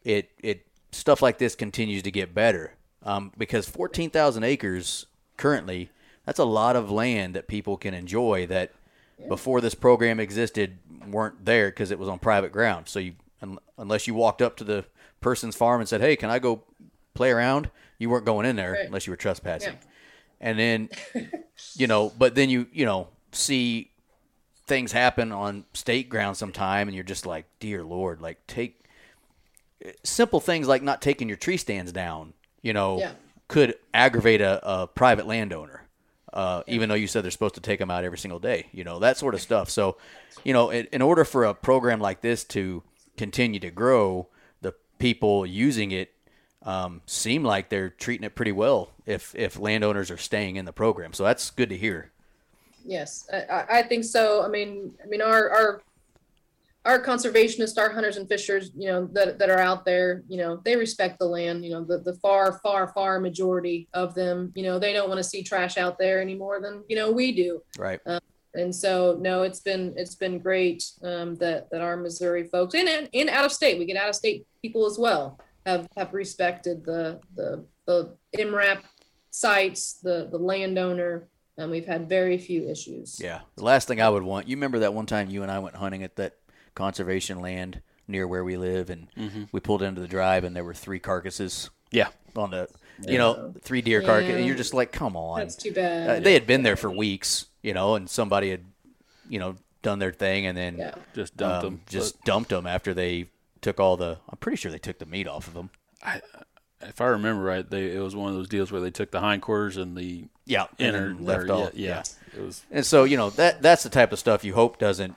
[0.05, 0.66] it it
[0.97, 5.90] stuff like this continues to get better um, because 14,000 acres currently,
[6.24, 8.72] that's a lot of land that people can enjoy that
[9.18, 9.28] yeah.
[9.28, 10.78] before this program existed
[11.09, 12.88] weren't there because it was on private ground.
[12.88, 14.84] So you, un- unless you walked up to the
[15.20, 16.64] person's farm and said, "Hey, can I go
[17.14, 18.86] play around?" You weren't going in there right.
[18.86, 19.74] unless you were trespassing.
[19.74, 19.88] Yeah.
[20.40, 20.88] And then,
[21.74, 23.90] you know, but then you, you know, see
[24.66, 28.82] things happen on state ground sometime, and you're just like, "Dear Lord, like take."
[30.03, 32.32] Simple things like not taking your tree stands down,
[32.62, 33.12] you know, yeah.
[33.49, 35.82] could aggravate a, a private landowner.
[36.32, 36.74] Uh, yeah.
[36.74, 38.99] Even though you said they're supposed to take them out every single day, you know
[38.99, 39.70] that sort of stuff.
[39.70, 39.97] So,
[40.45, 42.82] you know, in, in order for a program like this to
[43.16, 44.28] continue to grow,
[44.61, 46.12] the people using it
[46.62, 48.91] um, seem like they're treating it pretty well.
[49.07, 52.11] If if landowners are staying in the program, so that's good to hear.
[52.84, 54.45] Yes, I, I think so.
[54.45, 55.82] I mean, I mean, our our
[56.87, 60.61] our conservationists, our hunters and fishers, you know, that, that are out there, you know,
[60.64, 64.62] they respect the land, you know, the, the far, far, far majority of them, you
[64.62, 67.32] know, they don't want to see trash out there any more than, you know, we
[67.32, 67.61] do.
[67.76, 67.99] Right.
[68.07, 68.20] Um,
[68.55, 72.89] and so, no, it's been, it's been great um, that, that our Missouri folks and,
[72.89, 76.14] and, and out of state, we get out of state people as well, have, have
[76.14, 78.78] respected the, the, the MRAP
[79.30, 81.26] sites, the, the landowner,
[81.59, 83.18] and we've had very few issues.
[83.20, 83.41] Yeah.
[83.57, 85.74] The last thing I would want, you remember that one time you and I went
[85.74, 86.37] hunting at that
[86.77, 89.45] conservation land near where we live, and mm-hmm.
[89.51, 91.70] we pulled into the drive, and there were three carcasses.
[91.91, 92.68] Yeah, on the
[93.01, 93.18] you yeah.
[93.18, 94.07] know three deer yeah.
[94.07, 95.41] carcass, you're just like, come on.
[95.41, 96.09] That's too bad.
[96.09, 98.64] Uh, they had been there for weeks, you know, and somebody had,
[99.29, 100.94] you know, done their thing, and then yeah.
[101.15, 101.82] just dumped um, them.
[101.89, 102.24] Just but...
[102.24, 103.27] dumped them after they
[103.61, 104.19] took all the.
[104.28, 105.70] I'm pretty sure they took the meat off of them.
[106.03, 106.20] I,
[106.82, 109.20] if I remember right, they it was one of those deals where they took the
[109.20, 111.74] hindquarters and the yeah inner left off.
[111.74, 112.03] Yeah, yeah.
[112.35, 112.40] yeah.
[112.40, 115.16] It was, and so you know that that's the type of stuff you hope doesn't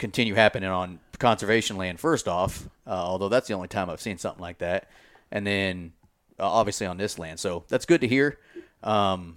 [0.00, 4.18] continue happening on conservation land first off, uh, although that's the only time I've seen
[4.18, 4.88] something like that,
[5.30, 5.92] and then
[6.40, 7.38] uh, obviously on this land.
[7.38, 8.38] So that's good to hear.
[8.82, 9.36] Um,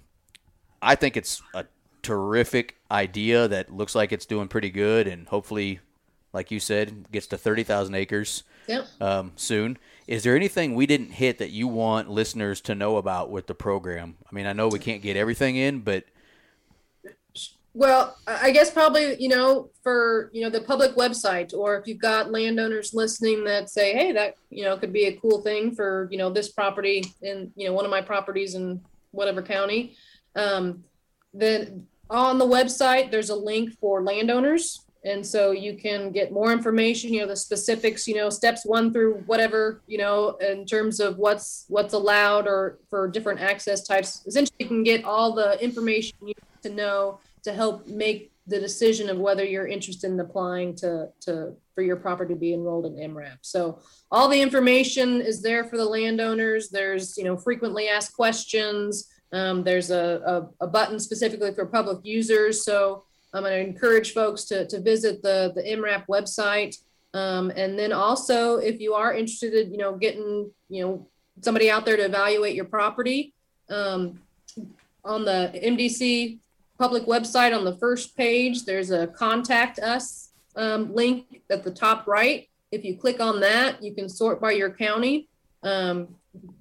[0.82, 1.66] I think it's a
[2.02, 5.80] terrific idea that looks like it's doing pretty good, and hopefully,
[6.32, 8.86] like you said, gets to thirty thousand acres yep.
[9.00, 9.78] um, soon.
[10.06, 13.54] Is there anything we didn't hit that you want listeners to know about with the
[13.54, 14.16] program?
[14.30, 16.04] I mean, I know we can't get everything in, but
[17.74, 21.98] well, I guess probably, you know, for, you know, the public website, or if you've
[21.98, 26.08] got landowners listening that say, hey, that, you know, could be a cool thing for,
[26.10, 28.80] you know, this property in, you know, one of my properties in
[29.10, 29.96] whatever county.
[30.36, 30.84] Um,
[31.32, 34.82] then on the website, there's a link for landowners.
[35.04, 38.92] And so you can get more information, you know, the specifics, you know, steps one
[38.92, 44.22] through whatever, you know, in terms of what's what's allowed or for different access types.
[44.26, 48.60] Essentially, you can get all the information you need to know to help make the
[48.60, 52.86] decision of whether you're interested in applying to to for your property to be enrolled
[52.86, 53.38] in MRAP.
[53.40, 53.80] So
[54.10, 56.68] all the information is there for the landowners.
[56.68, 59.08] There's you know frequently asked questions.
[59.32, 62.64] Um, there's a, a, a button specifically for public users.
[62.64, 63.02] So
[63.32, 66.76] I'm going to encourage folks to, to visit the, the MRAP website.
[67.14, 71.08] Um, and then also, if you are interested in, you know, getting, you know,
[71.42, 73.34] somebody out there to evaluate your property,
[73.70, 74.20] um,
[75.04, 76.38] on the MDC
[76.84, 82.06] public website on the first page, there's a contact us um, link at the top
[82.06, 82.46] right.
[82.72, 85.30] If you click on that, you can sort by your county.
[85.62, 86.16] Um,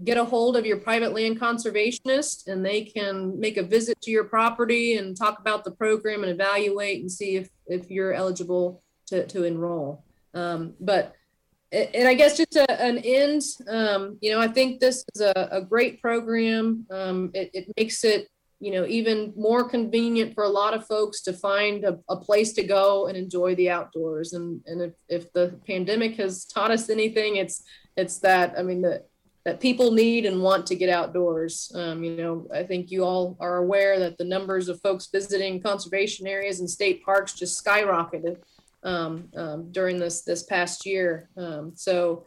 [0.06, 4.12] get a hold of your private land conservationist and they can make a visit to
[4.12, 8.82] your property and talk about the program and evaluate and see if, if you're eligible
[9.08, 10.06] to, to enroll.
[10.34, 11.16] Um, but,
[11.74, 15.50] and I guess just a, an end, um, you know, I think this is a,
[15.52, 16.86] a great program.
[16.90, 18.30] Um, it, it makes it,
[18.64, 22.53] you know, even more convenient for a lot of folks to find a, a place
[22.53, 24.31] to go and enjoy the outdoors.
[24.31, 27.64] And, and if, if the pandemic has taught us anything, it's,
[27.98, 29.03] it's that, I mean, the,
[29.44, 31.72] that people need and want to get outdoors.
[31.76, 35.61] Um, you know, I think you all are aware that the numbers of folks visiting
[35.61, 38.38] conservation areas and state parks just skyrocketed
[38.84, 41.30] um, um, during this this past year.
[41.35, 42.26] Um, so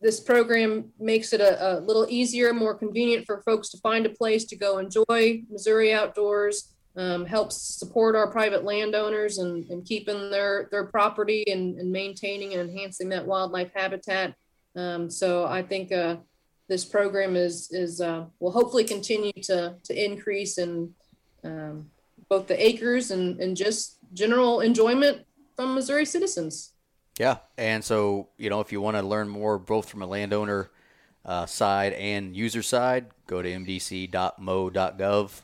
[0.00, 4.10] this program makes it a, a, little easier, more convenient for folks to find a
[4.10, 6.74] place to go enjoy Missouri outdoors.
[6.96, 12.52] Um, helps support our private landowners and, and keeping their their property and, and maintaining
[12.54, 14.34] and enhancing that wildlife habitat.
[14.74, 16.16] Um, so I think uh,
[16.68, 20.92] this program is is uh, will hopefully continue to to increase in
[21.44, 21.90] um,
[22.28, 25.24] both the acres and and just general enjoyment
[25.54, 26.72] from Missouri citizens.
[27.20, 30.70] Yeah, and so you know if you want to learn more both from a landowner
[31.26, 35.42] uh, side and user side, go to mdc.mo.gov.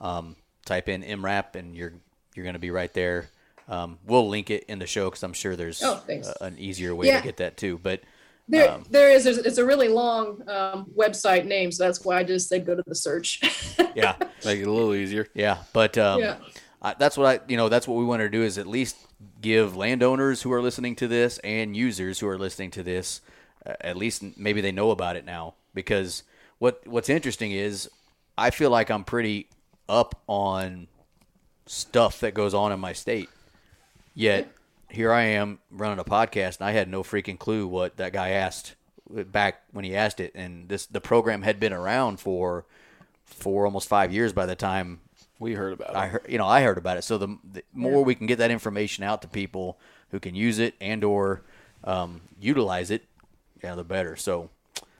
[0.00, 1.92] Um, type in MRAP and you're
[2.34, 3.28] you're going to be right there.
[3.68, 6.94] Um, we'll link it in the show because I'm sure there's oh, a, an easier
[6.94, 7.20] way yeah.
[7.20, 7.78] to get that too.
[7.82, 8.00] But
[8.48, 9.26] there, um, there is.
[9.26, 12.82] It's a really long um, website name, so that's why I just said go to
[12.86, 13.42] the search.
[13.94, 15.28] yeah, make it a little easier.
[15.34, 16.36] Yeah, but um, yeah.
[16.80, 18.96] I, that's what I, you know, that's what we want to do is at least
[19.40, 23.20] give landowners who are listening to this and users who are listening to this,
[23.64, 25.54] uh, at least maybe they know about it now.
[25.74, 26.22] Because
[26.58, 27.88] what what's interesting is,
[28.36, 29.48] I feel like I'm pretty
[29.88, 30.88] up on
[31.66, 33.28] stuff that goes on in my state,
[34.14, 34.48] yet
[34.88, 38.30] here I am running a podcast, and I had no freaking clue what that guy
[38.30, 38.74] asked
[39.08, 40.32] back when he asked it.
[40.34, 42.66] And this the program had been around for
[43.24, 45.00] for almost five years by the time
[45.40, 45.96] we heard about it.
[45.96, 47.02] I heard, you know, I heard about it.
[47.02, 48.04] So the, the more yeah.
[48.04, 49.80] we can get that information out to people
[50.10, 51.42] who can use it and or
[51.82, 53.06] um, utilize it,
[53.64, 54.14] yeah, the better.
[54.14, 54.50] So,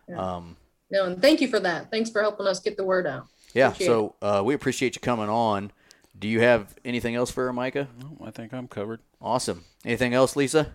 [0.08, 0.16] yeah.
[0.16, 0.56] um,
[0.90, 1.90] no, and thank you for that.
[1.90, 3.26] Thanks for helping us get the word out.
[3.54, 3.68] Yeah.
[3.68, 5.70] Appreciate so uh, we appreciate you coming on.
[6.18, 7.88] Do you have anything else for her, Micah?
[8.00, 9.00] No, I think I'm covered.
[9.22, 9.64] Awesome.
[9.84, 10.72] Anything else, Lisa?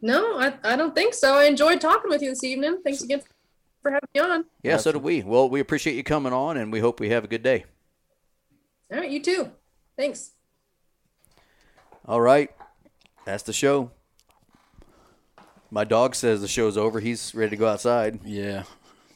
[0.00, 1.34] No, I, I don't think so.
[1.34, 2.80] I enjoyed talking with you this evening.
[2.82, 3.22] Thanks again
[3.80, 4.44] for having me on.
[4.62, 5.22] Yeah, so do we.
[5.22, 7.64] Well, we appreciate you coming on, and we hope we have a good day.
[8.92, 9.50] All right, you too.
[9.96, 10.32] Thanks.
[12.06, 12.50] All right,
[13.24, 13.90] that's the show.
[15.70, 17.00] My dog says the show's over.
[17.00, 18.20] He's ready to go outside.
[18.24, 18.64] Yeah.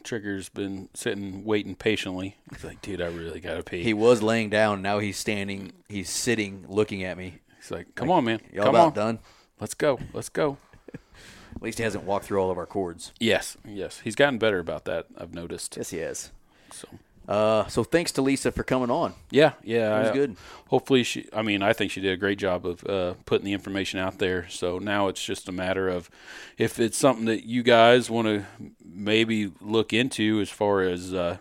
[0.04, 2.36] Trigger's been sitting waiting patiently.
[2.50, 3.82] He's like, dude, I really gotta pee.
[3.82, 4.80] He was laying down.
[4.80, 5.72] Now he's standing.
[5.88, 7.40] He's sitting, looking at me.
[7.56, 8.40] He's like, come like, on, man.
[8.52, 8.92] Y'all come about on.
[8.92, 9.18] done?
[9.60, 9.98] Let's go.
[10.14, 10.56] Let's go.
[10.94, 13.12] At least he hasn't walked through all of our cords.
[13.18, 14.00] Yes, yes.
[14.04, 15.06] He's gotten better about that.
[15.18, 15.76] I've noticed.
[15.76, 16.30] Yes, he has.
[16.70, 16.86] So.
[17.28, 19.14] Uh, so thanks to Lisa for coming on.
[19.30, 20.36] Yeah, yeah, it was I, good.
[20.68, 21.28] Hopefully, she.
[21.32, 24.18] I mean, I think she did a great job of uh, putting the information out
[24.18, 24.48] there.
[24.48, 26.08] So now it's just a matter of
[26.56, 28.44] if it's something that you guys want to
[28.84, 31.38] maybe look into as far as uh,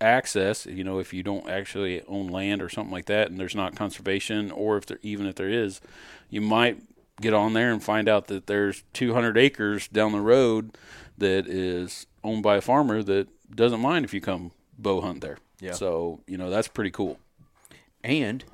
[0.00, 0.64] access.
[0.64, 3.76] You know, if you don't actually own land or something like that, and there's not
[3.76, 5.82] conservation, or if there even if there is,
[6.30, 6.78] you might
[7.20, 10.76] get on there and find out that there's 200 acres down the road
[11.16, 15.38] that is owned by a farmer that doesn't mind if you come bow hunt there.
[15.60, 15.72] Yeah.
[15.72, 17.18] So, you know, that's pretty cool.
[18.02, 18.44] And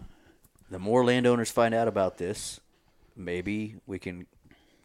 [0.70, 2.60] the more landowners find out about this,
[3.16, 4.26] maybe we can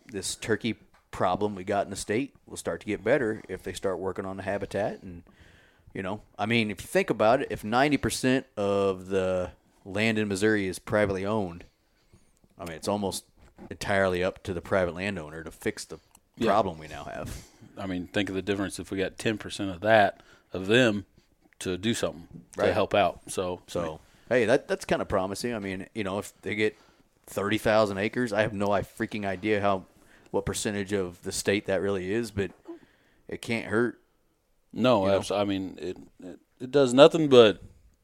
[0.08, 0.76] this turkey
[1.12, 4.26] problem we got in the state will start to get better if they start working
[4.26, 5.24] on the habitat and
[5.96, 9.52] you know, I mean, if you think about it, if 90% of the
[9.86, 11.64] land in Missouri is privately owned,
[12.60, 13.24] I mean, it's almost
[13.72, 16.00] entirely up to the private landowner to fix the
[16.38, 16.48] yeah.
[16.48, 17.46] problem we now have.
[17.78, 20.22] I mean, think of the difference if we got 10% of that
[20.52, 21.06] of them
[21.60, 22.28] to do something
[22.58, 22.68] right.
[22.68, 23.22] to help out.
[23.28, 24.00] So, so
[24.30, 25.54] hey, that that's kind of promising.
[25.54, 26.78] I mean, you know, if they get
[27.28, 28.34] thirty thousand acres.
[28.34, 29.86] I have no I freaking idea how
[30.32, 32.52] what percentage of the state that really is, but
[33.28, 34.00] it can't hurt.
[34.74, 35.18] No, You know?
[35.18, 36.40] abs- I mean it, it.
[36.58, 37.62] It does nothing but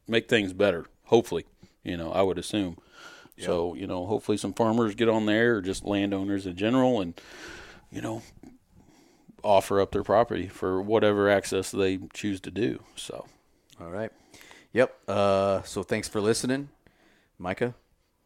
[0.07, 0.85] make things better.
[1.05, 1.45] Hopefully,
[1.83, 2.77] you know, I would assume.
[3.39, 7.19] So you know, hopefully some farmers get on there, or just landowners in general, and
[7.91, 8.21] you know,
[9.43, 12.83] offer up their property for whatever access they choose to do.
[12.95, 13.25] So
[13.81, 14.11] All right.
[14.73, 14.95] Yep.
[15.07, 16.69] Uh, so thanks for listening,
[17.37, 17.73] Micah.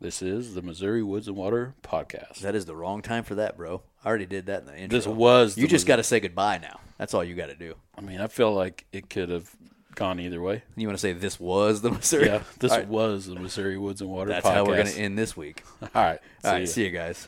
[0.01, 2.39] this is the Missouri Woods and Water podcast.
[2.39, 3.81] That is the wrong time for that, bro.
[4.03, 4.97] I already did that in the intro.
[4.97, 6.79] This was You just got to say goodbye now.
[6.97, 7.75] That's all you got to do.
[7.97, 9.49] I mean, I feel like it could have
[9.95, 10.63] gone either way.
[10.75, 12.27] You want to say this was the Missouri?
[12.27, 12.87] Yeah, this right.
[12.87, 14.53] was the Missouri Woods and Water That's podcast.
[14.53, 15.63] how we're going to end this week.
[15.81, 16.19] All right.
[16.43, 16.59] All right.
[16.59, 16.65] ya.
[16.65, 17.27] See you guys.